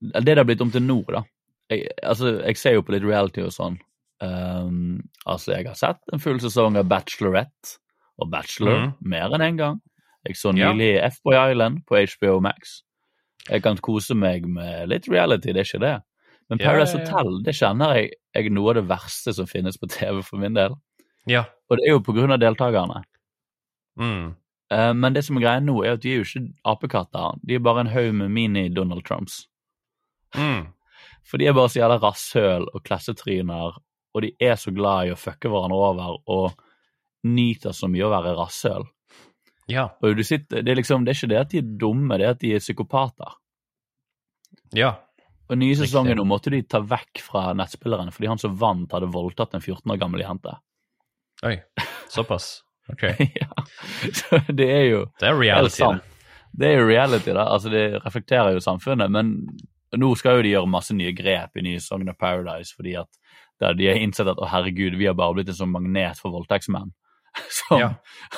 Det 0.00 0.22
det 0.24 0.36
har 0.38 0.44
blitt 0.48 0.60
om 0.64 0.70
til 0.70 0.82
nå, 0.82 1.02
da. 1.12 1.22
Jeg, 1.70 1.88
altså, 2.02 2.40
jeg 2.40 2.56
ser 2.56 2.72
jo 2.78 2.82
på 2.82 2.92
litt 2.94 3.04
reality 3.04 3.42
og 3.44 3.52
sånn. 3.52 3.74
Um, 4.20 5.00
altså, 5.26 5.52
jeg 5.52 5.66
har 5.68 5.74
sett 5.76 6.00
en 6.12 6.20
full 6.22 6.38
sesong 6.40 6.76
av 6.80 6.88
Bachelorette 6.88 7.74
og 8.20 8.30
Bachelor 8.32 8.78
mm. 8.86 8.94
mer 9.12 9.26
enn 9.34 9.40
én 9.42 9.46
en 9.48 9.56
gang. 9.60 9.80
Jeg 10.24 10.36
så 10.36 10.54
Ja. 10.56 10.72
nylig 10.72 11.00
F-Boy 11.04 11.36
Island 11.52 11.82
på 11.88 11.96
HBO 12.00 12.40
Max. 12.40 12.82
Jeg 13.48 13.62
kan 13.64 13.78
kose 13.80 14.14
meg 14.18 14.46
med 14.48 14.90
litt 14.92 15.08
reality, 15.10 15.54
det 15.54 15.62
er 15.62 15.68
ikke 15.68 15.82
det. 15.84 15.96
Men 16.50 16.58
Ja, 16.60 16.66
Paradise 16.66 16.98
ja, 16.98 17.04
ja. 17.04 17.06
Hotel, 17.06 17.42
det 17.46 17.54
kjenner 17.56 17.94
jeg 17.96 18.10
er 18.34 18.50
noe 18.50 18.72
av 18.72 18.80
det 18.80 18.88
verste 18.90 19.34
som 19.34 19.48
finnes 19.48 19.78
på 19.78 19.88
TV 19.90 20.20
for 20.26 20.42
min 20.42 20.56
del. 20.58 20.74
Ja. 21.30 21.44
Og 21.70 21.78
det 21.78 21.86
er 21.86 21.94
jo 21.94 22.02
på 22.04 22.14
grunn 22.16 22.34
av 22.34 22.40
deltakerne. 22.42 23.04
Mm. 24.00 24.34
Eh, 24.72 24.94
Men 24.94 25.14
det 25.14 25.24
som 25.26 25.38
er 25.38 25.44
greia 25.46 25.62
nå, 25.62 25.76
er 25.84 25.96
at 25.96 26.02
de 26.02 26.12
er 26.12 26.22
jo 26.22 26.26
ikke 26.26 26.52
apekatter. 26.64 27.38
De 27.46 27.54
er 27.54 27.64
bare 27.64 27.84
en 27.84 27.92
haug 27.92 28.12
med 28.14 28.30
mini-Donald 28.34 29.04
Trumps. 29.06 29.46
Mm. 30.34 30.72
For 31.28 31.38
de 31.38 31.46
er 31.46 31.54
bare 31.54 31.70
så 31.70 31.82
jævla 31.82 32.00
rasshøl 32.02 32.66
og 32.74 32.82
klassetryner, 32.86 33.78
og 34.14 34.22
de 34.24 34.32
er 34.42 34.56
så 34.58 34.72
glad 34.74 35.06
i 35.06 35.12
å 35.14 35.18
fucke 35.18 35.50
hverandre 35.50 35.78
over 35.78 36.16
og 36.26 36.64
nyter 37.28 37.74
så 37.76 37.86
mye 37.90 38.06
å 38.06 38.10
være 38.10 38.34
rasshøl. 38.38 38.86
Ja. 39.70 39.86
Sitter, 40.26 40.62
det, 40.62 40.72
er 40.72 40.80
liksom, 40.80 41.04
det 41.06 41.14
er 41.14 41.18
ikke 41.20 41.30
det 41.32 41.38
at 41.40 41.52
de 41.54 41.60
er 41.62 41.70
dumme, 41.80 42.18
det 42.18 42.26
er 42.26 42.34
at 42.36 42.42
de 42.42 42.54
er 42.56 42.62
psykopater. 42.62 43.36
Ja. 44.76 44.94
Og 45.50 45.58
nye 45.58 45.74
sesongen 45.78 46.18
nå 46.18 46.24
måtte 46.30 46.52
de 46.54 46.60
ta 46.62 46.78
vekk 46.82 47.22
fra 47.24 47.48
nettspilleren 47.58 48.12
fordi 48.14 48.28
han 48.30 48.38
som 48.38 48.54
vant, 48.58 48.92
hadde 48.94 49.08
voldtatt 49.10 49.56
en 49.58 49.64
14 49.64 49.90
år 49.94 49.98
gammel 50.02 50.22
jente. 50.22 50.54
Oi. 51.46 51.56
Såpass. 52.12 52.60
Ok. 52.92 53.02
ja. 53.42 53.50
Så 54.14 54.42
det 54.50 54.68
er 54.70 54.86
jo 54.90 55.02
Det 55.20 55.30
er 55.30 55.38
reality, 55.38 55.82
det. 55.82 56.16
Det 56.60 56.68
er 56.70 56.80
jo 56.80 56.86
reality, 56.88 57.32
da. 57.34 57.46
Altså, 57.54 57.70
det 57.70 57.84
reflekterer 58.04 58.56
jo 58.56 58.62
samfunnet. 58.62 59.10
Men 59.14 59.36
nå 59.98 60.10
skal 60.18 60.38
jo 60.38 60.46
de 60.46 60.54
gjøre 60.54 60.70
masse 60.70 60.94
nye 60.94 61.12
grep 61.16 61.58
i 61.58 61.64
nye 61.66 61.82
Sogn 61.82 62.10
av 62.10 62.18
Paradise, 62.18 62.74
fordi 62.76 62.96
at 63.00 63.10
der 63.60 63.76
de 63.78 63.90
har 63.90 63.98
innsett 64.00 64.30
at 64.30 64.38
å 64.40 64.48
herregud, 64.50 64.96
vi 64.98 65.06
har 65.06 65.16
bare 65.18 65.36
blitt 65.36 65.50
en 65.52 65.58
sånn 65.58 65.72
magnet 65.74 66.18
for 66.18 66.32
voldtektsmenn 66.34 66.92
som 67.60 67.78
Ja. 67.82 67.88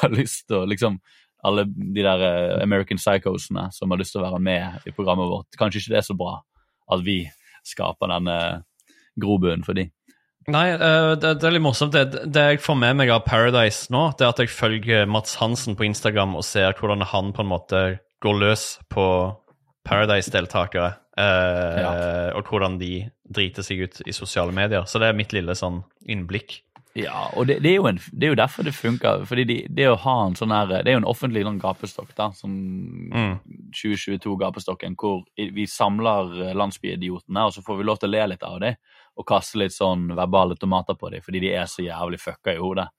har 0.01 0.13
lyst 0.13 0.49
til 0.49 0.63
å 0.63 0.69
liksom 0.69 0.99
alle 1.43 1.65
de 1.69 2.03
der 2.05 2.23
eh, 2.27 2.63
American 2.63 3.01
Psychosene 3.01 3.69
som 3.75 3.91
har 3.91 3.99
lyst 4.01 4.15
til 4.15 4.23
å 4.23 4.29
være 4.29 4.43
med 4.43 4.87
i 4.87 4.95
programmet 4.95 5.31
vårt. 5.31 5.49
Kanskje 5.59 5.83
ikke 5.83 5.95
det 5.97 6.03
er 6.03 6.07
så 6.11 6.19
bra 6.19 6.37
at 6.93 7.03
vi 7.07 7.19
skaper 7.67 8.11
denne 8.11 8.37
grobunnen 9.21 9.65
for 9.67 9.79
de. 9.79 9.89
Nei, 10.51 10.65
eh, 10.75 11.13
det, 11.23 11.37
det 11.39 11.47
er 11.47 11.55
litt 11.55 11.63
morsomt. 11.63 11.95
Det, 11.95 12.25
det 12.35 12.47
jeg 12.55 12.63
får 12.65 12.79
med 12.79 12.97
meg 12.99 13.13
av 13.15 13.23
Paradise 13.27 13.93
nå, 13.95 14.09
det 14.19 14.27
er 14.27 14.33
at 14.33 14.43
jeg 14.43 14.51
følger 14.55 15.07
Mats 15.11 15.37
Hansen 15.39 15.79
på 15.79 15.87
Instagram 15.87 16.35
og 16.39 16.47
ser 16.47 16.75
hvordan 16.79 17.05
han 17.13 17.31
på 17.37 17.45
en 17.45 17.53
måte 17.53 17.83
går 18.23 18.39
løs 18.43 18.67
på 18.91 19.07
Paradise-deltakere. 19.87 20.93
eh, 21.19 22.29
Og 22.39 22.47
hvordan 22.51 22.79
de 22.81 22.93
driter 23.33 23.67
seg 23.67 23.83
ut 23.87 24.03
i 24.07 24.15
sosiale 24.15 24.55
medier. 24.55 24.85
Så 24.87 25.01
det 25.03 25.11
er 25.11 25.19
mitt 25.19 25.33
lille 25.35 25.55
sånn 25.59 25.83
innblikk. 26.11 26.61
Ja, 26.93 27.31
og 27.41 27.47
det, 27.49 27.63
det, 27.65 27.71
er, 27.73 27.87
en, 27.89 27.99
det 28.13 28.27
er 28.27 28.33
jo 28.35 28.37
derfor 28.37 28.67
det 28.69 28.75
funker. 28.77 29.23
fordi 29.25 29.45
de, 29.49 29.55
det 29.73 29.87
å 29.89 29.97
ha 30.03 30.17
en 30.27 30.35
sånn 30.37 30.53
her, 30.53 30.69
det 30.69 30.91
er 30.93 30.99
jo 30.99 31.01
en 31.01 31.09
offentlig 31.09 31.45
sånn 31.47 31.61
gapestokk, 31.63 32.11
da, 32.19 32.27
som 32.37 32.53
2022-gapestokken, 33.73 34.97
hvor 35.01 35.23
vi 35.37 35.65
samler 35.67 36.35
eh, 36.51 36.57
landsbyidiotene, 36.57 37.47
og 37.49 37.57
så 37.57 37.65
får 37.65 37.81
vi 37.81 37.87
lov 37.89 38.03
til 38.03 38.13
å 38.13 38.13
le 38.13 38.27
litt 38.35 38.45
av 38.45 38.61
dem 38.61 38.77
og 39.17 39.29
kaste 39.29 39.61
litt 39.61 39.73
sånn 39.73 40.11
verbale 40.17 40.57
tomater 40.61 40.99
på 41.01 41.09
dem, 41.15 41.25
fordi 41.25 41.43
de 41.47 41.55
er 41.57 41.65
så 41.69 41.85
jævlig 41.85 42.21
fucka 42.21 42.53
i 42.53 42.61
hodet. 42.61 42.91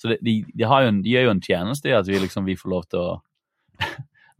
Så 0.00 0.14
det, 0.14 0.18
de, 0.24 0.38
de, 0.48 0.64
en, 0.64 1.04
de 1.04 1.12
gjør 1.12 1.28
jo 1.28 1.36
en 1.36 1.44
tjeneste 1.44 1.92
i 1.92 1.96
at 1.96 2.08
vi 2.08 2.24
liksom 2.24 2.48
vi 2.48 2.56
får 2.56 2.72
lov 2.72 2.88
til 2.88 3.04
å 3.04 3.14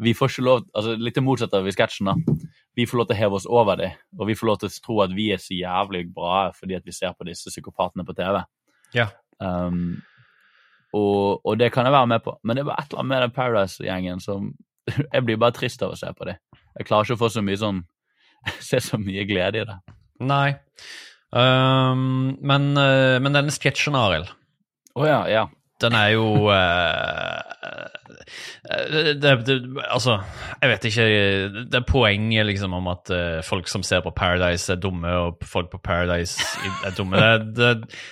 Vi 0.03 0.11
får 0.11 0.33
ikke 0.33 0.43
lov 0.43 0.65
altså 0.75 0.97
Litt 0.99 1.15
det 1.15 1.23
motsatte 1.23 1.61
av 1.61 1.69
i 1.71 1.73
sketsjen, 1.75 2.09
da. 2.11 2.41
Vi 2.75 2.83
får 2.91 2.99
lov 2.99 3.07
til 3.07 3.15
å 3.15 3.19
heve 3.21 3.39
oss 3.39 3.45
over 3.47 3.79
dem, 3.79 3.95
og 4.19 4.27
vi 4.27 4.35
får 4.35 4.49
lov 4.49 4.57
til 4.59 4.73
å 4.73 4.75
tro 4.83 4.97
at 5.05 5.13
vi 5.15 5.29
er 5.31 5.39
så 5.39 5.55
jævlig 5.55 6.09
bra 6.17 6.49
fordi 6.57 6.75
at 6.75 6.87
vi 6.87 6.95
ser 6.97 7.15
på 7.15 7.27
disse 7.29 7.53
psykopatene 7.53 8.03
på 8.07 8.17
TV. 8.19 8.41
Ja. 8.95 9.09
Um, 9.43 10.03
og, 10.95 11.43
og 11.43 11.59
det 11.59 11.73
kan 11.75 11.89
jeg 11.89 11.95
være 11.95 12.11
med 12.13 12.23
på, 12.25 12.37
men 12.43 12.57
det 12.57 12.63
er 12.63 12.69
bare 12.71 12.85
et 12.85 12.93
eller 12.93 13.03
annet 13.03 13.13
med 13.13 13.25
den 13.25 13.35
Paradise-gjengen 13.35 14.23
som 14.23 14.53
Jeg 15.15 15.25
blir 15.25 15.41
bare 15.41 15.57
trist 15.57 15.83
av 15.83 15.95
å 15.95 15.99
se 15.99 16.11
på 16.13 16.29
dem. 16.29 16.39
Jeg 16.79 16.87
klarer 16.87 17.09
ikke 17.09 17.17
å 17.17 17.23
få 17.25 17.31
så 17.33 17.43
mye 17.45 17.61
sånn 17.61 17.83
Se 18.69 18.81
så 18.85 19.01
mye 19.01 19.25
glede 19.25 19.63
i 19.63 19.67
det. 19.67 19.77
Nei. 20.25 20.55
Um, 21.35 22.37
men, 22.45 22.69
eh, 22.79 23.17
men 23.25 23.35
denne 23.35 23.55
sketsjen, 23.55 23.97
Arild, 23.99 24.29
Å 24.95 25.07
ja, 25.09 25.21
ja. 25.33 25.47
Den 25.85 25.97
er 25.99 26.09
jo 26.15 26.25
uh, 26.49 27.43
det, 29.21 29.21
det, 29.21 29.57
Altså, 29.85 30.17
jeg 30.63 30.71
vet 30.71 30.87
ikke 30.89 31.07
Det 31.69 31.79
er 31.79 31.87
poenget 31.89 32.47
liksom 32.49 32.73
om 32.77 32.89
at 32.93 33.13
uh, 33.13 33.43
folk 33.47 33.69
som 33.71 33.85
ser 33.87 34.03
på 34.05 34.13
Paradise, 34.17 34.73
er 34.73 34.81
dumme, 34.81 35.13
og 35.27 35.45
folk 35.45 35.71
på 35.73 35.81
Paradise 35.85 36.41
er 36.85 36.97
dumme. 36.97 37.21
Det, 37.55 37.71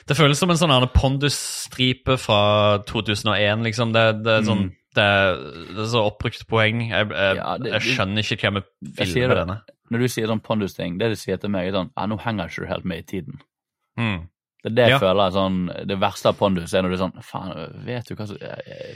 det, 0.09 0.17
føles 0.19 0.39
som 0.39 0.53
en 0.53 0.61
sånn 0.61 0.77
pondusstripe 0.95 2.19
fra 2.21 2.43
2001, 2.89 3.65
liksom. 3.67 3.93
Det, 3.97 4.07
er 4.37 4.47
sånn 4.47 4.69
det 4.97 5.05
er, 5.05 5.39
det 5.73 5.81
er 5.87 5.89
så 5.93 6.03
oppbrukt 6.11 6.45
poeng. 6.51 6.83
Jeg, 6.91 7.09
jeg, 7.09 7.37
Ja, 7.39 7.57
det- 7.59 7.73
jeg 7.73 7.97
skjønner 7.97 8.27
ikke 8.27 8.51
hva 8.51 8.61
vi 8.61 8.65
Jeg 8.99 9.15
vil 9.15 9.29
med 9.29 9.37
denne. 9.43 9.61
Når 9.93 9.99
du 9.99 10.09
sier 10.09 10.29
sånn 10.29 10.41
Pondus-ting, 10.41 10.99
det 10.99 11.11
du 11.13 11.17
sier 11.21 11.37
til 11.41 11.51
meg, 11.53 11.69
er 11.69 11.73
sånn 11.77 11.91
Ja, 11.97 12.07
nå 12.09 12.19
henger 12.21 12.49
ikke 12.49 12.65
du 12.65 12.69
helt 12.69 12.85
med 12.85 12.99
i 12.99 13.09
tiden. 13.09 13.41
Mm. 13.97 14.29
Det 14.63 14.71
er 14.71 14.75
det 14.77 14.85
jeg 14.89 14.95
Ja. 14.95 14.99
føler 15.03 15.33
sånn 15.35 15.57
Det 15.89 15.97
verste 15.99 16.29
av 16.31 16.37
Pondus 16.39 16.73
er 16.75 16.83
når 16.83 16.89
du 16.93 16.95
er 16.95 17.01
sånn 17.09 17.23
Faen, 17.27 17.85
vet 17.85 18.07
du 18.07 18.15
hva 18.15 18.27
som 18.29 18.37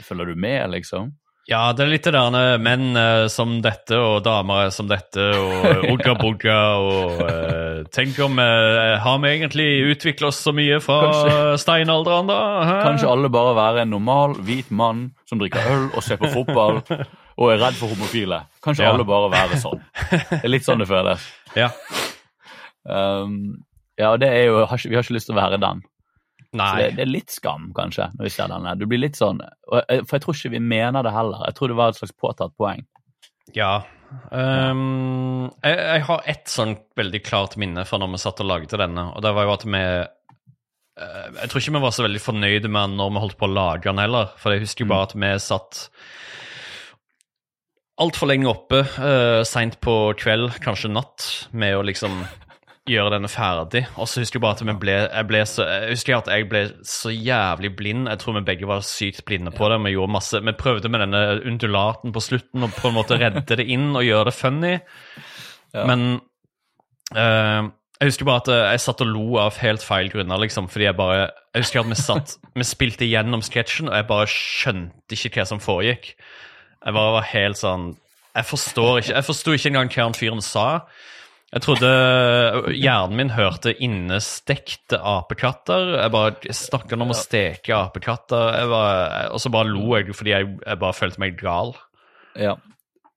Følger 0.07 0.25
du 0.31 0.35
med, 0.39 0.69
liksom? 0.71 1.09
Ja, 1.47 1.71
det 1.71 1.85
er 1.85 1.87
litt 1.93 2.03
det 2.03 2.11
der 2.11 2.57
menn 2.59 2.89
eh, 2.99 3.27
som 3.31 3.61
dette, 3.63 3.95
og 3.95 4.17
damer 4.25 4.67
som 4.75 4.89
dette, 4.89 5.23
og 5.39 5.85
ugga 5.93 6.15
bugga, 6.19 6.57
og 6.75 7.21
uh, 7.23 7.83
Tenk 7.95 8.17
om 8.19 8.35
uh, 8.39 8.97
Har 8.99 9.19
vi 9.23 9.29
egentlig 9.31 9.67
utvikla 9.93 10.27
oss 10.27 10.41
så 10.43 10.51
mye 10.51 10.81
fra 10.83 10.97
Kanskje- 11.05 11.57
steinalderen, 11.63 12.27
da? 12.27 12.39
Hæ? 12.67 12.75
Kanskje 12.89 13.07
alle 13.13 13.29
bare 13.31 13.55
være 13.55 13.85
en 13.85 13.93
normal, 13.95 14.35
hvit 14.43 14.71
mann 14.75 15.05
som 15.29 15.39
drikker 15.39 15.71
øl 15.71 15.87
og 15.95 16.03
ser 16.03 16.19
på 16.19 16.27
fotball 16.35 16.81
og 17.39 17.51
er 17.53 17.63
redd 17.63 17.79
for 17.79 17.87
homofile. 17.95 18.41
Kanskje 18.63 18.83
Ja. 18.83 18.91
alle 18.91 19.07
bare 19.07 19.31
være 19.31 19.61
sånn. 19.63 19.79
Det 20.11 20.43
er 20.43 20.51
litt 20.51 20.67
sånn 20.67 20.79
det 20.83 20.87
føles. 20.91 21.23
Ja. 21.55 21.69
Um, 22.83 23.63
ja, 23.97 24.11
og 24.13 24.19
det 24.21 24.29
er 24.29 24.49
jo, 24.49 24.59
Vi 24.61 24.95
har 24.95 25.03
ikke 25.03 25.17
lyst 25.17 25.29
til 25.29 25.35
å 25.37 25.41
være 25.41 25.59
den. 25.61 25.83
Så 26.47 26.57
Nei. 26.61 26.73
det, 26.79 26.91
det 26.97 27.03
er 27.03 27.11
litt 27.11 27.33
skam, 27.33 27.71
kanskje, 27.75 28.07
når 28.15 28.27
vi 28.27 28.31
ser 28.31 28.51
denne. 28.53 28.75
Du 28.79 28.85
blir 28.89 29.01
litt 29.01 29.17
sånn, 29.19 29.41
og 29.67 29.95
For 30.07 30.17
jeg 30.17 30.23
tror 30.23 30.37
ikke 30.37 30.53
vi 30.55 30.63
mener 30.63 31.03
det 31.05 31.13
heller. 31.15 31.43
Jeg 31.49 31.57
tror 31.57 31.71
det 31.71 31.79
var 31.79 31.91
et 31.91 31.99
slags 31.99 32.15
påtatt 32.15 32.55
poeng. 32.59 32.85
Ja. 33.55 33.81
Um, 34.31 35.49
jeg, 35.63 35.75
jeg 35.75 36.03
har 36.07 36.29
ett 36.31 36.51
sånn 36.51 36.77
veldig 36.95 37.19
klart 37.25 37.57
minne 37.59 37.83
fra 37.87 37.99
når 37.99 38.13
vi 38.13 38.21
satt 38.23 38.39
og 38.43 38.47
lagde 38.47 38.79
denne, 38.79 39.09
og 39.11 39.23
det 39.25 39.33
var 39.35 39.47
jo 39.47 39.55
at 39.57 39.65
vi 39.67 39.81
eh, 39.83 41.25
Jeg 41.41 41.49
tror 41.51 41.61
ikke 41.61 41.73
vi 41.75 41.81
var 41.83 41.95
så 41.95 42.05
veldig 42.05 42.21
fornøyde 42.23 42.71
med 42.71 42.87
den 42.87 42.95
når 43.01 43.11
vi 43.11 43.23
holdt 43.25 43.39
på 43.41 43.49
å 43.49 43.55
lage 43.57 43.89
den 43.89 43.99
heller, 43.99 44.31
for 44.39 44.55
jeg 44.55 44.63
husker 44.63 44.85
jo 44.85 44.91
bare 44.93 45.09
at 45.09 45.17
vi 45.19 45.33
satt 45.43 45.83
altfor 47.99 48.29
lenge 48.29 48.47
oppe, 48.47 48.83
uh, 49.01 49.41
seint 49.47 49.79
på 49.83 49.95
kveld, 50.21 50.55
kanskje 50.63 50.93
natt, 50.93 51.27
med 51.51 51.75
å 51.75 51.83
liksom 51.87 52.21
gjøre 52.87 53.13
denne 53.13 53.29
ferdig. 53.31 53.83
Og 53.95 54.07
så 54.09 54.21
husker 54.21 54.39
jeg 54.39 54.43
bare 54.45 54.57
at 54.57 54.63
vi 54.65 54.75
ble, 54.81 54.95
jeg 55.05 55.27
ble 55.29 55.41
så, 55.49 55.65
jeg 55.67 55.95
husker 55.95 56.17
at 56.17 56.29
jeg 56.31 56.47
ble 56.51 56.61
så 56.87 57.11
jævlig 57.13 57.73
blind. 57.79 58.09
Jeg 58.11 58.21
tror 58.21 58.37
vi 58.37 58.45
begge 58.47 58.69
var 58.69 58.85
sykt 58.85 59.25
blinde 59.27 59.53
på 59.55 59.69
det. 59.71 59.79
Vi 59.85 59.95
gjorde 59.95 60.15
masse, 60.15 60.41
vi 60.43 60.55
prøvde 60.57 60.91
med 60.93 61.03
denne 61.05 61.23
undulaten 61.47 62.15
på 62.15 62.23
slutten 62.23 62.67
og 62.67 62.75
på 62.77 62.91
en 62.91 62.97
måte 62.97 63.19
redde 63.19 63.59
det 63.59 63.67
inn 63.67 63.89
og 63.91 64.05
gjøre 64.07 64.29
det 64.29 64.37
funny. 64.37 64.73
Men 65.75 66.05
uh, 67.15 67.67
jeg 67.97 68.11
husker 68.11 68.27
bare 68.29 68.43
at 68.43 68.51
jeg 68.53 68.83
satt 68.83 69.03
og 69.03 69.09
lo 69.09 69.27
av 69.41 69.57
helt 69.61 69.83
feil 69.83 70.11
grunner, 70.13 70.39
liksom, 70.41 70.69
fordi 70.69 70.85
jeg 70.85 70.97
bare 70.97 71.19
Jeg 71.55 71.63
husker 71.63 71.81
at 71.81 71.89
vi 71.89 71.97
satt 71.97 72.35
Vi 72.55 72.65
spilte 72.67 73.09
gjennom 73.09 73.41
sketsjen, 73.45 73.89
og 73.89 73.95
jeg 73.97 74.07
bare 74.09 74.29
skjønte 74.29 75.17
ikke 75.17 75.33
hva 75.39 75.47
som 75.49 75.61
foregikk. 75.63 76.11
Jeg 76.85 76.93
bare 76.93 77.15
var 77.17 77.29
helt 77.33 77.57
sånn 77.57 77.87
Jeg 78.35 78.45
forstår 78.45 78.99
ikke 79.01 79.15
Jeg 79.15 79.27
forsto 79.27 79.55
ikke 79.57 79.71
engang 79.73 79.93
hva 79.93 80.09
han 80.09 80.17
fyren 80.17 80.45
sa. 80.45 80.67
Jeg 81.47 81.63
trodde 81.63 81.89
hjernen 82.75 83.15
min 83.15 83.29
hørte 83.31 83.71
innestekte 83.71 84.99
apekatter. 84.99 85.93
Jeg 85.95 86.11
bare 86.11 86.55
snakka 86.59 86.97
om 86.99 87.13
å 87.13 87.15
steke 87.15 87.75
apekatter, 87.77 88.57
jeg 88.59 88.71
bare, 88.73 88.97
og 89.31 89.39
så 89.39 89.51
bare 89.53 89.71
lo 89.71 89.93
jeg 89.95 90.11
fordi 90.17 90.33
jeg, 90.33 90.49
jeg 90.59 90.81
bare 90.81 90.97
følte 90.97 91.23
meg 91.23 91.37
gal. 91.39 91.71
Ja. 92.35 92.57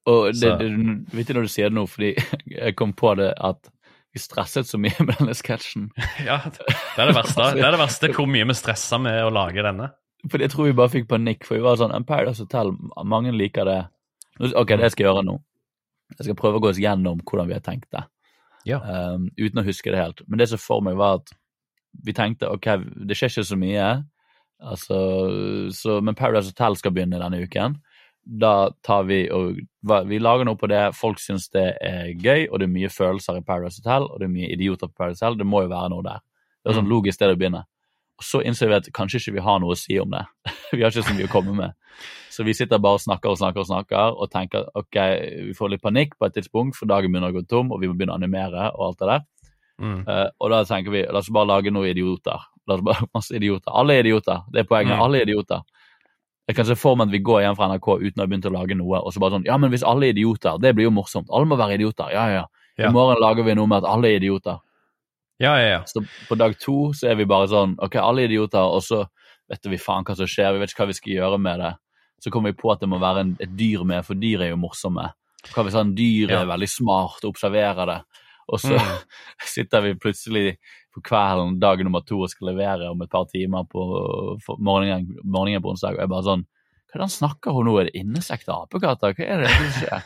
Og 0.09 0.31
det, 0.39 0.53
det, 0.63 0.71
vet 1.13 1.29
du 1.29 1.37
når 1.37 1.49
du 1.49 1.53
sier 1.53 1.73
det 1.73 1.77
nå, 1.77 1.85
fordi 1.91 2.15
jeg 2.61 2.77
kom 2.79 2.95
på 2.97 3.17
det 3.19 3.33
at 3.35 3.73
vi 4.15 4.23
stresset 4.23 4.67
så 4.67 4.79
mye 4.81 4.95
med 5.07 5.17
denne 5.19 5.35
sketsjen. 5.39 5.91
Ja, 6.29 6.41
det 6.47 7.03
er 7.03 7.11
det 7.11 7.17
verste. 7.19 7.51
Det 7.57 7.67
er 7.67 7.75
det 7.75 7.83
verste 7.83 8.13
hvor 8.15 8.31
mye 8.31 8.47
vi 8.47 8.59
stressa 8.59 8.99
med 9.03 9.21
å 9.27 9.35
lage 9.35 9.67
denne. 9.67 9.93
Fordi 10.31 10.45
jeg 10.45 10.53
tror 10.53 10.69
vi 10.69 10.77
bare 10.77 10.93
fikk 10.93 11.07
panikk, 11.11 11.47
for 11.49 11.57
vi 11.57 11.65
var 11.65 11.79
sånn 11.81 11.95
Paradise 12.07 12.45
Hotel, 12.45 12.75
mange 13.09 13.33
liker 13.33 13.67
det. 13.69 13.81
Ok, 14.53 14.75
det 14.77 14.91
skal 14.93 15.07
jeg 15.07 15.11
gjøre 15.11 15.27
nå. 15.27 15.39
Jeg 16.19 16.27
skal 16.27 16.37
prøve 16.37 16.59
å 16.59 16.65
gå 16.65 16.73
oss 16.73 16.81
gjennom 16.81 17.23
hvordan 17.25 17.49
vi 17.49 17.57
har 17.57 17.63
tenkt 17.65 17.89
det, 17.95 18.03
Ja. 18.69 18.81
um, 18.85 19.29
uten 19.39 19.63
å 19.63 19.67
huske 19.67 19.93
det 19.93 20.01
helt. 20.01 20.25
Men 20.29 20.41
det 20.41 20.51
som 20.51 20.61
for 20.61 20.85
meg 20.85 20.99
var 21.01 21.21
at 21.21 21.33
vi 22.05 22.15
tenkte 22.17 22.51
ok, 22.53 22.69
det 23.09 23.17
skjer 23.19 23.33
ikke 23.33 23.47
så 23.49 23.59
mye, 23.59 23.87
altså, 24.61 24.99
så, 25.75 26.01
men 26.05 26.19
Paradise 26.19 26.53
Hotel 26.53 26.77
skal 26.79 26.95
begynne 26.95 27.21
denne 27.23 27.41
uken. 27.43 27.79
Da 28.21 28.71
tar 28.87 29.07
vi 29.09 29.25
og 29.33 29.59
vi 30.07 30.21
lager 30.21 30.47
noe 30.47 30.61
på 30.61 30.69
det, 30.71 30.83
folk 30.95 31.19
syns 31.23 31.49
det 31.55 31.71
er 31.83 32.13
gøy, 32.13 32.47
og 32.51 32.61
det 32.61 32.69
er 32.69 32.75
mye 32.77 32.93
følelser 32.93 33.41
i 33.41 33.45
Paradise 33.47 33.81
Hotel, 33.81 34.07
og 34.11 34.21
det 34.21 34.29
er 34.29 34.35
mye 34.37 34.53
idioter 34.53 34.91
på 34.91 35.03
Paradise 35.03 35.25
Hotel, 35.25 35.41
det 35.41 35.49
må 35.49 35.65
jo 35.65 35.73
være 35.73 35.93
noe 35.95 36.07
der. 36.07 36.25
Det 36.61 36.71
er 36.71 36.77
sånn 36.77 36.91
logisk 36.93 37.17
sted 37.17 37.33
å 37.33 37.39
begynne. 37.41 37.65
Så 38.25 38.43
innser 38.45 38.71
vi 38.71 38.77
at 38.77 38.89
kanskje 38.97 39.21
ikke 39.21 39.39
vi 39.39 39.45
har 39.45 39.61
noe 39.63 39.75
å 39.75 39.79
si 39.79 39.99
om 40.01 40.11
det. 40.13 40.25
vi 40.77 40.83
har 40.83 40.93
ikke 40.93 41.07
så 41.07 41.17
mye 41.17 41.29
å 41.29 41.33
komme 41.33 41.57
med. 41.57 41.77
Så 42.31 42.45
vi 42.47 42.55
sitter 42.57 42.81
bare 42.83 43.01
og 43.01 43.03
snakker 43.03 43.33
og 43.33 43.41
snakker 43.41 43.65
og 43.65 43.69
snakker 43.69 44.21
og 44.23 44.31
tenker 44.33 44.69
ok, 44.79 44.99
vi 45.51 45.57
får 45.57 45.73
litt 45.73 45.83
panikk 45.85 46.15
på 46.19 46.29
et 46.29 46.37
tidspunkt, 46.39 46.79
for 46.79 46.91
dagen 46.91 47.11
begynner 47.11 47.33
å 47.33 47.41
gå 47.41 47.43
tom, 47.51 47.73
og 47.75 47.83
vi 47.83 47.91
må 47.91 47.97
begynne 47.99 48.15
å 48.15 48.21
animere 48.21 48.71
og 48.77 48.87
alt 48.87 49.03
det 49.03 49.11
der. 49.11 49.27
Mm. 49.81 50.01
Uh, 50.05 50.29
og 50.39 50.53
da 50.53 50.63
tenker 50.69 50.93
vi 50.95 51.03
la 51.09 51.21
oss 51.23 51.33
bare 51.33 51.49
lage 51.51 51.73
noen 51.73 51.91
idioter. 51.91 52.47
La 52.69 52.77
oss 52.77 52.87
bare 52.87 53.09
masse 53.17 53.35
idioter. 53.37 53.73
Alle 53.73 53.99
er 53.99 54.07
idioter. 54.07 54.47
Det 54.53 54.63
er 54.63 54.71
poenget. 54.71 54.97
Mm. 54.97 55.05
Alle 55.07 55.21
er 55.21 55.29
idioter. 55.29 55.67
Jeg 56.51 56.57
kan 56.59 56.67
se 56.67 56.75
for 56.79 56.99
meg 56.99 57.11
at 57.11 57.15
vi 57.15 57.23
går 57.23 57.45
hjem 57.45 57.57
fra 57.59 57.69
NRK 57.71 57.89
uten 58.01 58.19
å 58.19 58.25
ha 58.25 58.31
begynt 58.31 58.49
å 58.49 58.55
lage 58.55 58.75
noe, 58.75 58.99
og 58.99 59.13
så 59.15 59.23
bare 59.23 59.37
sånn 59.37 59.45
Ja, 59.47 59.59
men 59.61 59.71
hvis 59.71 59.85
alle 59.87 60.09
er 60.09 60.17
idioter, 60.17 60.59
det 60.59 60.73
blir 60.75 60.89
jo 60.89 60.95
morsomt. 60.95 61.29
Alle 61.31 61.47
må 61.47 61.59
være 61.61 61.77
idioter. 61.79 62.11
Ja, 62.15 62.27
ja. 62.33 62.49
Ja. 62.81 62.89
I 62.89 62.95
morgen 62.95 63.21
lager 63.21 63.45
vi 63.47 63.55
noe 63.59 63.69
med 63.71 63.85
at 63.85 63.91
alle 63.91 64.11
er 64.11 64.23
idioter. 64.23 64.59
Ja, 65.41 65.55
ja, 65.57 65.69
ja. 65.79 65.83
Så 65.89 66.03
på 66.29 66.37
dag 66.37 66.57
to 66.61 66.91
så 66.97 67.09
er 67.11 67.17
vi 67.17 67.25
bare 67.25 67.47
sånn 67.49 67.73
Ok, 67.81 67.95
alle 67.97 68.27
er 68.27 68.29
idioter, 68.29 68.61
og 68.61 68.83
så 68.85 69.07
vet 69.49 69.65
vi 69.73 69.79
faen 69.81 70.05
hva 70.07 70.15
som 70.19 70.29
skjer, 70.29 70.53
vi 70.55 70.61
vet 70.63 70.71
ikke 70.75 70.85
hva 70.85 70.91
vi 70.93 70.99
skal 70.99 71.13
gjøre 71.15 71.39
med 71.41 71.63
det. 71.65 71.71
Så 72.21 72.31
kommer 72.31 72.53
vi 72.53 72.59
på 72.61 72.69
at 72.75 72.83
det 72.85 72.89
må 72.93 72.99
være 73.01 73.23
en, 73.25 73.31
et 73.41 73.55
dyr 73.57 73.83
med, 73.89 74.05
for 74.05 74.15
dyr 74.21 74.45
er 74.45 74.51
jo 74.53 74.59
morsomme. 74.61 75.07
Hva 75.55 75.65
hvis 75.65 75.79
han 75.79 75.95
dyr 75.97 76.31
Ja. 76.35 76.43
er 76.43 76.51
veldig 76.53 76.69
smart 76.69 77.25
og 77.25 77.31
observerer 77.33 77.87
det, 77.89 77.99
og 78.53 78.61
så 78.61 78.77
Mm. 78.77 79.01
sitter 79.57 79.81
vi 79.89 79.95
plutselig 79.95 80.59
på 80.95 81.01
kvelden 81.07 81.59
dag 81.63 81.81
nummer 81.87 82.03
to 82.05 82.21
og 82.21 82.29
skal 82.31 82.51
levere 82.53 82.91
om 82.91 83.01
et 83.03 83.11
par 83.11 83.25
timer 83.31 83.65
på 83.71 83.83
morgenen, 84.59 85.07
morgenen 85.25 85.63
på 85.63 85.71
onsdag, 85.73 85.95
og 85.97 86.05
jeg 86.05 86.09
bare 86.13 86.27
sånn 86.29 86.45
Hva 86.91 86.95
er 86.95 86.99
det 86.99 87.07
han 87.07 87.17
snakker 87.17 87.55
om 87.55 87.65
nå? 87.69 87.75
Er 87.81 87.85
det 87.89 88.01
innesekte 88.01 88.51
apekatter? 88.53 89.15
Hva 89.15 89.25
er 89.25 89.45
det 89.45 89.51
som 89.55 89.69
skjer? 89.81 90.03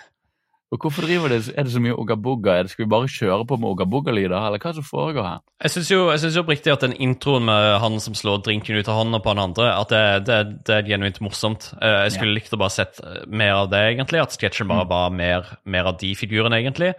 Og 0.74 0.80
hvorfor 0.82 1.06
driver 1.06 1.30
det, 1.30 1.52
er 1.54 1.66
det 1.66 1.70
så 1.70 1.78
mye 1.82 1.94
Oga-Boga? 1.94 2.56
Er 2.58 2.66
Skal 2.66 2.84
vi 2.84 2.90
bare 2.90 3.06
kjøre 3.10 3.44
på 3.46 3.58
med 3.62 3.68
Oga-Boga-lyder, 3.70 4.34
eller 4.34 4.58
hva 4.58 4.72
er 4.72 4.74
det 4.74 4.82
som 4.82 4.88
foregår 4.88 5.26
her? 5.28 5.42
Jeg 5.62 5.70
syns 5.70 5.90
jo, 5.92 6.00
jo 6.10 6.42
oppriktig 6.42 6.72
at 6.72 6.82
den 6.82 6.96
introen 6.98 7.46
med 7.46 7.78
han 7.84 8.00
som 8.02 8.16
slår 8.18 8.42
drinken 8.42 8.74
ut 8.80 8.90
av 8.90 8.98
hånda 8.98 9.20
på 9.22 9.30
han 9.30 9.42
andre, 9.44 9.68
at 9.70 9.94
det, 9.94 10.02
det, 10.26 10.38
det 10.66 10.78
er 10.80 10.88
genuint 10.88 11.20
morsomt. 11.22 11.68
Eh, 11.78 12.00
Jeg 12.08 12.16
skulle 12.16 12.34
likt 12.34 12.56
å 12.56 12.58
bare 12.58 12.74
sett 12.74 12.98
mer 13.30 13.60
av 13.60 13.70
det, 13.70 13.84
egentlig. 13.92 14.24
At 14.24 14.34
sketsjen 14.34 14.70
bare 14.70 14.88
var 14.90 15.14
mer, 15.14 15.54
mer 15.62 15.92
av 15.92 16.00
de 16.02 16.10
figurene, 16.18 16.58
egentlig. 16.58 16.90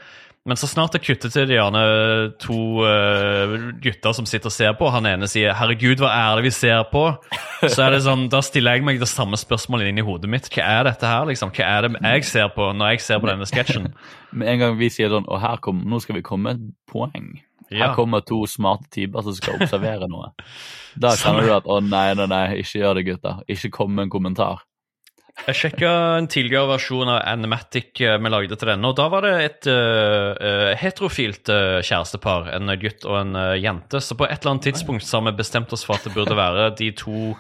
Men 0.46 0.60
så 0.62 0.68
snart 0.70 0.94
det 0.94 1.00
kutter 1.02 1.32
til 1.34 1.48
de 1.50 1.56
gjerne 1.56 1.80
to 2.38 2.56
uh, 2.86 3.54
gutter 3.82 4.14
som 4.14 4.28
sitter 4.30 4.52
og 4.52 4.54
ser 4.54 4.76
på, 4.78 4.92
han 4.94 5.08
ene 5.10 5.26
sier 5.26 5.56
'herregud, 5.58 6.04
hva 6.04 6.12
er 6.14 6.36
det 6.38 6.44
vi 6.46 6.52
ser 6.54 6.84
på', 6.92 7.18
så 7.66 7.88
er 7.88 7.96
det 7.96 8.04
sånn, 8.06 8.28
da 8.30 8.44
stiller 8.46 8.78
jeg 8.78 8.86
meg 8.86 9.00
det 9.02 9.10
samme 9.10 9.40
spørsmålet 9.42 9.90
inn 9.90 9.98
i 9.98 10.06
hodet 10.06 10.30
mitt. 10.30 10.50
Hva 10.54 10.62
er 10.62 10.84
dette 10.92 11.10
her, 11.10 11.26
liksom? 11.26 11.50
Hva 11.50 11.66
er 11.66 11.88
det 11.88 12.02
jeg 12.04 12.28
ser 12.30 12.54
på 12.54 12.70
når 12.78 12.94
jeg 12.94 13.02
ser 13.08 13.24
på 13.24 13.32
denne 13.32 13.50
sketsjen? 13.50 13.90
Med 14.38 14.52
en 14.54 14.60
gang 14.60 14.78
vi 14.78 14.90
sier 14.92 15.10
sånn 15.10 15.26
Og 15.32 15.40
her 15.42 15.58
kom, 15.64 15.82
nå 15.88 15.98
skal 16.04 16.18
vi 16.20 16.22
komme 16.22 16.52
et 16.54 16.64
poeng. 16.92 17.40
Her 17.72 17.88
Ja. 17.90 17.94
kommer 17.96 18.22
to 18.22 18.44
smarte 18.46 18.86
typer 18.94 19.24
som 19.26 19.34
skal 19.34 19.58
observere 19.58 20.06
noe. 20.12 20.30
Da 20.94 21.16
kjenner 21.18 21.42
du 21.42 21.54
at 21.56 21.66
å 21.66 21.80
nei, 21.82 22.14
nei, 22.14 22.28
nei, 22.30 22.46
ikke 22.62 22.84
gjør 22.84 22.94
det, 23.00 23.06
gutter. 23.08 23.42
Ikke 23.50 23.72
kom 23.74 23.96
med 23.96 24.04
en 24.06 24.14
kommentar. 24.14 24.62
Jeg 25.46 25.58
sjekka 25.60 25.90
en 26.18 26.28
tidligere 26.32 26.70
versjon 26.72 27.10
av 27.12 27.20
Animatic 27.28 28.00
eh, 28.02 28.16
vi 28.24 28.32
lagde 28.32 28.56
til 28.58 28.70
denne, 28.72 28.90
og 28.90 28.96
da 28.98 29.06
var 29.12 29.26
det 29.28 29.34
et 29.44 29.68
eh, 29.70 30.72
heterofilt 30.80 31.52
uh, 31.52 31.82
kjærestepar, 31.86 32.48
en 32.56 32.72
gutt 32.82 33.06
og 33.06 33.18
en 33.20 33.36
uh, 33.38 33.52
jente. 33.60 34.00
Så 34.02 34.18
på 34.18 34.26
et 34.26 34.40
eller 34.40 34.56
annet 34.56 34.70
tidspunkt 34.72 35.06
så 35.06 35.20
har 35.20 35.28
vi 35.28 35.36
bestemt 35.44 35.76
oss 35.76 35.84
for 35.86 36.00
at 36.00 36.08
det 36.08 36.16
burde 36.16 36.38
være 36.40 36.72
de 36.80 36.90
to 36.98 37.36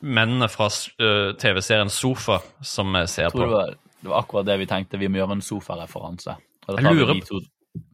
mennene 0.00 0.46
fra 0.48 0.70
TV-serien 0.70 1.90
Sofa 1.90 2.38
som 2.62 2.94
vi 2.94 3.02
ser 3.10 3.32
på. 3.34 3.42
det 3.42 3.50
var, 3.50 3.72
det 3.98 4.12
var 4.12 4.22
akkurat 4.22 4.46
det 4.46 4.58
vi 4.60 4.68
tenkte. 4.70 5.00
Vi 5.02 5.10
må 5.10 5.18
gjøre 5.18 5.40
en 5.40 5.42
sofareferanse. 5.42 6.36
Jeg 6.68 6.84
lurer 6.86 7.18
de 7.18 7.24
to- 7.26 7.42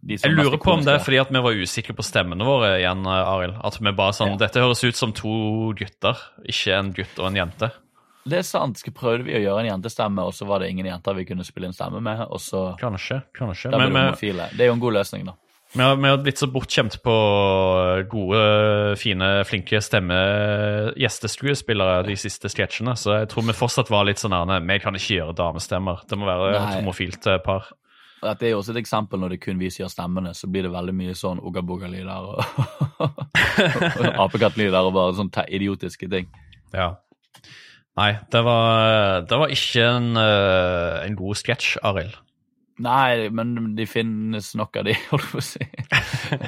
de 0.05 0.19
Jeg 0.19 0.31
er 0.31 0.37
lurer 0.37 0.61
på 0.61 0.73
om 0.73 0.85
det 0.85 0.93
er 0.95 1.03
fordi 1.03 1.19
at 1.23 1.33
vi 1.33 1.41
var 1.43 1.57
usikre 1.57 1.97
på 1.97 2.05
stemmene 2.05 2.45
våre 2.47 2.75
igjen, 2.79 3.07
Arild. 3.09 3.57
At 3.65 3.81
vi 3.81 3.93
bare 3.97 4.13
sånn 4.17 4.37
Ja. 4.37 4.43
Dette 4.45 4.61
høres 4.61 4.85
ut 4.85 4.97
som 4.97 5.13
to 5.17 5.73
gutter, 5.73 6.21
ikke 6.45 6.77
en 6.77 6.93
gutt 6.93 7.19
og 7.19 7.33
en 7.33 7.41
jente. 7.41 7.73
Det 8.25 8.41
er 8.41 8.47
sant. 8.47 8.79
Skal 8.81 8.95
prøvde 8.97 9.27
vi 9.27 9.37
å 9.37 9.43
gjøre 9.43 9.65
en 9.65 9.71
jentestemme, 9.75 10.25
og 10.25 10.33
så 10.37 10.49
var 10.49 10.63
det 10.63 10.71
ingen 10.73 10.89
jenter 10.89 11.17
vi 11.17 11.27
kunne 11.29 11.45
spille 11.45 11.69
en 11.69 11.77
stemme 11.77 12.01
med, 12.05 12.25
og 12.25 12.41
så 12.41 12.71
Kanskje. 12.81 13.23
kanskje. 13.37 13.71
da 13.71 13.81
ble 13.83 13.91
det 13.91 14.05
homofile. 14.07 14.51
Det 14.57 14.65
er 14.65 14.73
jo 14.73 14.77
en 14.79 14.85
god 14.85 14.97
løsning, 15.01 15.27
da. 15.29 15.37
Vi 15.75 15.83
har, 15.83 15.97
vi 15.99 16.07
har 16.09 16.21
blitt 16.23 16.39
så 16.39 16.47
bortskjemt 16.47 17.01
på 17.03 17.13
gode, 18.07 18.43
fine, 19.01 19.31
flinke 19.49 19.81
stemme 19.83 20.19
gjesteskuespillere 20.95 22.05
de 22.07 22.15
siste 22.15 22.47
sketsjene, 22.53 22.95
så 22.95 23.17
jeg 23.19 23.31
tror 23.33 23.49
vi 23.49 23.57
fortsatt 23.59 23.91
var 23.91 24.07
litt 24.07 24.23
sånn 24.23 24.37
her 24.37 24.63
Vi 24.63 24.77
kan 24.85 24.95
ikke 24.95 25.17
gjøre 25.17 25.35
damestemmer. 25.35 26.05
Det 26.07 26.19
må 26.21 26.29
være 26.31 26.53
Nei. 26.53 26.61
et 26.61 26.79
homofilt 26.79 27.27
eh, 27.27 27.41
par. 27.43 27.73
Dette 28.23 28.47
er 28.47 28.55
jo 28.55 28.61
også 28.63 28.73
et 28.73 28.85
eksempel 28.85 29.21
når 29.21 29.35
det 29.35 29.41
kun 29.43 29.59
vi 29.59 29.69
sier 29.75 29.91
stemmene, 29.91 30.31
så 30.33 30.47
blir 30.49 30.65
det 30.65 30.73
veldig 30.73 30.95
mye 30.97 31.17
sånn 31.19 31.43
Oga-Boga-lyder 31.43 32.31
og, 32.31 32.39
og 33.05 34.07
apekattlyder 34.29 34.79
og 34.79 34.95
bare 34.95 35.17
sånne 35.19 35.49
idiotiske 35.59 36.09
ting. 36.13 36.31
Ja. 36.73 36.95
Nei, 37.97 38.11
det 38.35 38.41
var, 38.43 39.23
det 39.31 39.37
var 39.39 39.53
ikke 39.55 39.85
en, 39.87 40.09
eh, 40.19 40.97
en 41.07 41.15
god 41.19 41.39
sketsj, 41.39 41.77
Arild. 41.87 42.17
Nei, 42.83 43.29
men 43.31 43.53
de 43.79 43.85
finnes 43.87 44.49
nok 44.59 44.81
av 44.81 44.89
de, 44.89 44.97
holdt 45.13 45.29
jeg 45.29 45.31
på 45.31 45.39
å 45.39 45.45
si. 45.47 45.67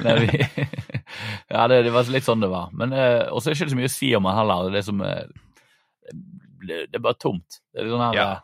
Nei, 0.03 0.15
vi, 0.25 0.41
ja, 1.55 1.67
det, 1.71 1.77
det 1.87 1.93
var 1.95 2.09
litt 2.11 2.27
sånn 2.27 2.43
det 2.43 2.49
var. 2.51 2.67
Men 2.75 2.91
eh, 2.91 3.29
også 3.31 3.47
er 3.49 3.55
det 3.55 3.61
ikke 3.61 3.75
så 3.75 3.79
mye 3.79 3.91
å 3.91 3.95
si 3.95 4.09
om 4.17 4.27
han 4.27 4.39
heller. 4.41 4.71
Det 4.75 4.81
er 4.81 4.87
som 4.89 5.03
eh, 5.07 5.23
det, 6.67 6.81
det 6.91 6.99
er 6.99 7.05
bare 7.07 7.19
tomt. 7.21 7.61
Det 7.71 7.85
er 7.85 7.91
sånn 7.93 8.03
her, 8.09 8.19
Ja. 8.19 8.27
eh, 8.35 8.43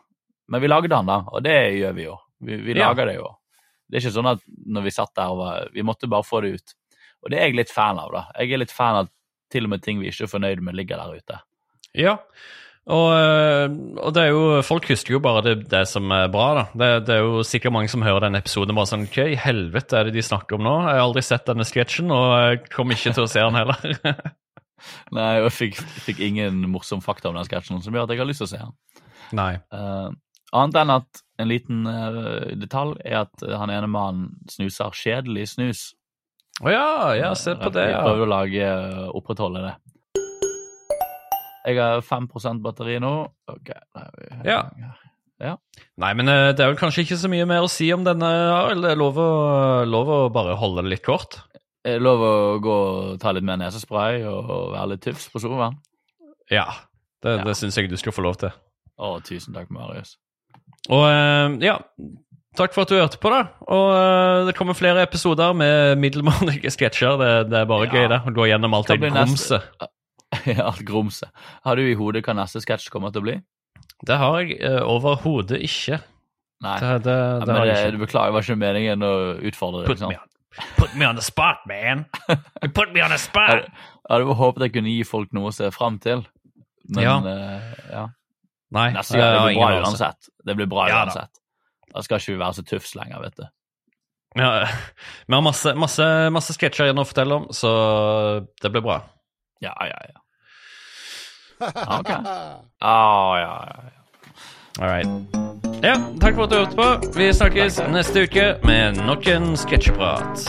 Men 0.52 0.60
vi 0.64 0.68
lagde 0.68 0.92
han, 0.96 1.06
da, 1.08 1.18
og 1.32 1.44
det 1.44 1.54
gjør 1.80 1.94
vi 1.96 2.02
jo. 2.08 2.16
Vi, 2.44 2.56
vi 2.70 2.74
Ja. 2.78 2.88
lager 2.88 3.08
det 3.08 3.18
jo. 3.18 3.28
Det 3.88 3.96
er 4.00 4.02
ikke 4.06 4.16
sånn 4.16 4.32
at 4.32 4.40
når 4.64 4.82
vi 4.88 4.92
satt 4.96 5.12
der 5.16 5.32
var 5.36 5.68
Vi 5.72 5.84
måtte 5.84 6.08
bare 6.10 6.24
få 6.24 6.40
det 6.44 6.54
ut. 6.56 6.74
Og 7.24 7.30
det 7.32 7.38
er 7.38 7.46
jeg 7.50 7.56
litt 7.60 7.70
fan 7.72 8.00
av, 8.00 8.10
da. 8.12 8.24
Jeg 8.40 8.52
er 8.56 8.60
litt 8.64 8.72
fan 8.72 8.96
av 9.04 9.08
til 9.52 9.64
og 9.68 9.70
med 9.76 9.84
ting 9.84 10.00
vi 10.00 10.08
ikke 10.10 10.24
er 10.26 10.32
fornøyd 10.32 10.60
med, 10.64 10.74
ligger 10.76 11.00
der 11.00 11.20
ute. 11.20 11.38
Ja. 11.96 12.16
Og, 12.84 13.06
eh, 13.16 13.74
og 13.96 14.12
det 14.12 14.26
er 14.26 14.34
jo 14.34 14.60
Folk 14.60 14.90
husker 14.92 15.14
jo 15.14 15.20
bare 15.24 15.40
det, 15.46 15.54
det 15.72 15.86
som 15.88 16.10
er 16.12 16.28
bra, 16.32 16.48
da. 16.58 16.64
Det, 16.76 16.88
det 17.08 17.14
er 17.16 17.22
jo 17.24 17.44
sikkert 17.46 17.72
mange 17.72 17.88
som 17.88 18.04
hører 18.04 18.26
denne 18.26 18.42
episoden 18.44 18.76
bare 18.76 18.90
sånn 18.90 19.06
Hva 19.08 19.24
i 19.32 19.38
helvete 19.40 19.96
er 19.96 20.08
det 20.08 20.18
de 20.18 20.24
snakker 20.26 20.58
om 20.58 20.66
nå? 20.66 20.74
Jeg 20.84 20.98
har 20.98 21.04
aldri 21.06 21.24
sett 21.24 21.48
denne 21.48 21.64
sketsjen, 21.68 22.12
og 22.12 22.26
jeg 22.42 22.60
kom 22.74 22.92
ikke 22.92 23.14
til 23.16 23.24
å 23.24 23.30
se 23.30 23.40
den 23.40 23.56
heller. 23.56 23.96
Nei, 25.16 25.30
og 25.40 25.48
jeg 25.48 25.56
fikk, 25.56 25.80
fikk 26.10 26.20
ingen 26.26 26.60
morsom 26.68 27.00
fakta 27.04 27.30
om 27.30 27.38
den 27.38 27.48
sketsjen 27.48 27.80
som 27.80 27.96
gjør 27.96 28.04
at 28.04 28.12
jeg 28.12 28.20
har 28.20 28.28
lyst 28.28 28.44
til 28.44 28.50
å 28.50 28.52
se 28.52 28.60
den. 28.60 28.74
Nei. 29.38 29.52
Uh, 29.72 30.12
annet 30.52 30.76
enn 30.82 30.92
at 30.92 31.22
en 31.40 31.48
liten 31.48 31.88
uh, 31.88 32.52
detalj 32.60 32.98
er 33.00 33.22
at 33.22 33.46
han 33.48 33.72
ene 33.72 33.88
mannen 33.88 34.34
snuser 34.52 34.92
kjedelig 34.92 35.54
snus. 35.54 35.86
Å 36.60 36.68
ja, 36.70 36.88
ja, 37.16 37.32
se 37.38 37.56
på 37.58 37.72
det, 37.74 37.88
ja. 37.94 38.04
prøver 38.04 38.26
å 38.26 38.30
lage, 38.30 38.68
opprettholde 39.16 39.64
det. 39.64 39.74
Jeg 41.64 41.78
har 41.80 42.00
5% 42.04 42.60
batteri 42.62 42.98
nå. 43.00 43.12
Ok. 43.48 43.70
da 43.94 44.00
er 44.04 44.10
vi- 44.18 44.92
Ja. 45.40 45.56
Nei, 45.98 46.12
men 46.14 46.28
eh, 46.28 46.52
det 46.52 46.60
er 46.62 46.70
vel 46.72 46.76
kanskje 46.78 47.02
ikke 47.04 47.16
så 47.18 47.28
mye 47.28 47.44
mer 47.46 47.64
å 47.64 47.68
si 47.70 47.88
om 47.92 48.04
denne, 48.04 48.24
Arild. 48.54 48.82
Det 48.84 48.92
er 48.92 48.96
lov 49.00 49.16
å, 49.18 49.28
lov 49.88 50.08
å 50.08 50.18
bare 50.32 50.54
holde 50.56 50.82
det 50.84 50.90
litt 50.94 51.02
kort. 51.04 51.40
Er 51.84 51.98
det 51.98 52.02
lov 52.06 52.20
å 52.24 52.34
gå 52.64 52.74
og 53.14 53.20
ta 53.20 53.32
litt 53.34 53.44
mer 53.44 53.58
nesespray 53.60 54.22
og 54.24 54.72
være 54.72 54.88
litt 54.94 55.02
tufs 55.04 55.26
på 55.32 55.40
sofaen? 55.42 55.76
Ja. 56.50 56.66
Det, 57.24 57.38
Ja. 57.38 57.44
det 57.44 57.56
syns 57.56 57.76
jeg 57.76 57.90
du 57.90 57.96
skal 57.96 58.12
få 58.12 58.22
lov 58.22 58.36
til. 58.40 58.52
Å, 59.00 59.18
tusen 59.24 59.52
takk, 59.56 59.70
Marius. 59.74 60.16
Og 60.88 61.02
eh, 61.08 61.58
ja, 61.66 61.78
takk 62.56 62.72
for 62.76 62.82
at 62.86 62.88
du 62.92 62.94
hørte 63.00 63.18
på, 63.18 63.30
da. 63.34 63.42
Og 63.66 63.90
eh, 63.96 64.46
det 64.46 64.54
kommer 64.56 64.76
flere 64.78 65.02
episoder 65.02 65.52
med 65.56 65.98
middelmådige 65.98 66.70
sketsjer. 66.72 67.18
Det, 67.18 67.32
det 67.50 67.58
er 67.64 67.66
bare 67.66 67.88
Ja. 67.88 67.92
gøy, 67.92 68.08
det. 68.14 68.20
Å 68.28 68.34
gå 68.38 68.48
gjennom 68.52 68.74
alt 68.78 68.86
det 68.92 69.00
grumset. 69.02 69.62
Ja, 70.54 70.68
alt 70.70 70.84
grumset. 70.86 71.30
Har 71.64 71.76
du 71.76 71.84
i 71.86 71.96
hodet 71.98 72.24
hva 72.26 72.34
neste 72.38 72.62
sketsj 72.64 72.90
kommer 72.92 73.12
til 73.14 73.22
å 73.22 73.26
bli? 73.28 73.36
Det 74.04 74.16
har 74.20 74.36
jeg 74.42 74.58
uh, 74.60 74.82
overhodet 74.90 75.60
ikke. 75.64 76.00
Nei. 76.64 76.76
Det, 76.80 76.92
det, 77.06 77.14
Ja, 77.14 77.44
men 77.46 77.54
det, 77.54 77.66
jeg 77.68 77.92
du 77.92 77.98
ikke. 77.98 78.06
beklager, 78.06 78.30
det 78.30 78.36
var 78.36 78.46
ikke 78.46 78.60
meningen 78.60 79.04
å 79.06 79.14
utfordre 79.50 79.84
deg. 79.84 79.92
Put 79.92 80.04
me, 80.08 80.16
on, 80.18 80.68
put 80.78 80.98
me 81.00 81.08
on 81.08 81.18
the 81.20 81.24
spot, 81.24 81.64
man. 81.70 82.04
You 82.62 82.70
put 82.72 82.92
me 82.94 83.02
on 83.04 83.12
the 83.14 83.20
spot! 83.20 83.66
Jeg 84.04 84.12
hadde 84.12 84.36
håpet 84.38 84.66
jeg 84.68 84.74
kunne 84.76 84.92
gi 84.92 85.04
folk 85.08 85.32
noe 85.36 85.50
å 85.50 85.56
se 85.56 85.70
fram 85.74 85.98
til. 86.04 86.24
Men 86.94 87.04
Ja. 87.04 87.16
Uh, 87.24 87.74
ja. 87.90 88.04
Nei, 88.74 88.88
neste 88.96 89.18
gang 89.20 89.36
det 89.36 89.42
blir 89.46 89.60
bra 89.60 89.84
uansett. 89.84 90.30
Det 90.44 90.56
blir 90.58 90.66
bra 90.70 90.88
Ja 90.90 91.02
uansett. 91.04 91.42
Da 91.94 92.02
skal 92.02 92.18
ikke 92.18 92.32
vi 92.34 92.40
være 92.40 92.56
så 92.58 92.64
tufs 92.66 92.96
lenger, 92.98 93.22
vet 93.22 93.36
du. 93.38 93.44
Ja, 94.34 94.48
vi 95.28 95.36
har 95.36 95.44
masse, 95.46 95.76
masse, 95.78 96.06
masse 96.34 96.56
sketsjer 96.56 96.88
igjen 96.88 96.98
å 96.98 97.06
fortelle 97.06 97.36
om, 97.38 97.44
så 97.54 97.70
det 98.62 98.72
blir 98.74 98.82
bra. 98.82 98.96
Ja, 99.62 99.76
ja, 99.86 100.00
ja. 100.10 100.23
Ah, 101.60 101.98
Ok. 102.00 102.08
Ah, 102.84 103.36
ja, 103.38 103.52
ja, 103.66 103.76
ja. 103.84 104.00
All 104.80 104.88
right. 104.90 105.08
Ja, 105.84 105.94
takk 106.20 106.34
for 106.34 106.44
at 106.44 106.50
du 106.50 106.56
hørte 106.56 106.76
på. 106.76 107.12
Vi 107.16 107.30
snakkes 107.32 107.78
neste 107.92 108.26
uke 108.26 108.46
med 108.66 108.98
nok 109.06 109.26
en 109.30 109.54
sketsjeprat. 109.56 110.44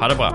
Ha 0.00 0.08
det 0.12 0.16
bra. 0.20 0.30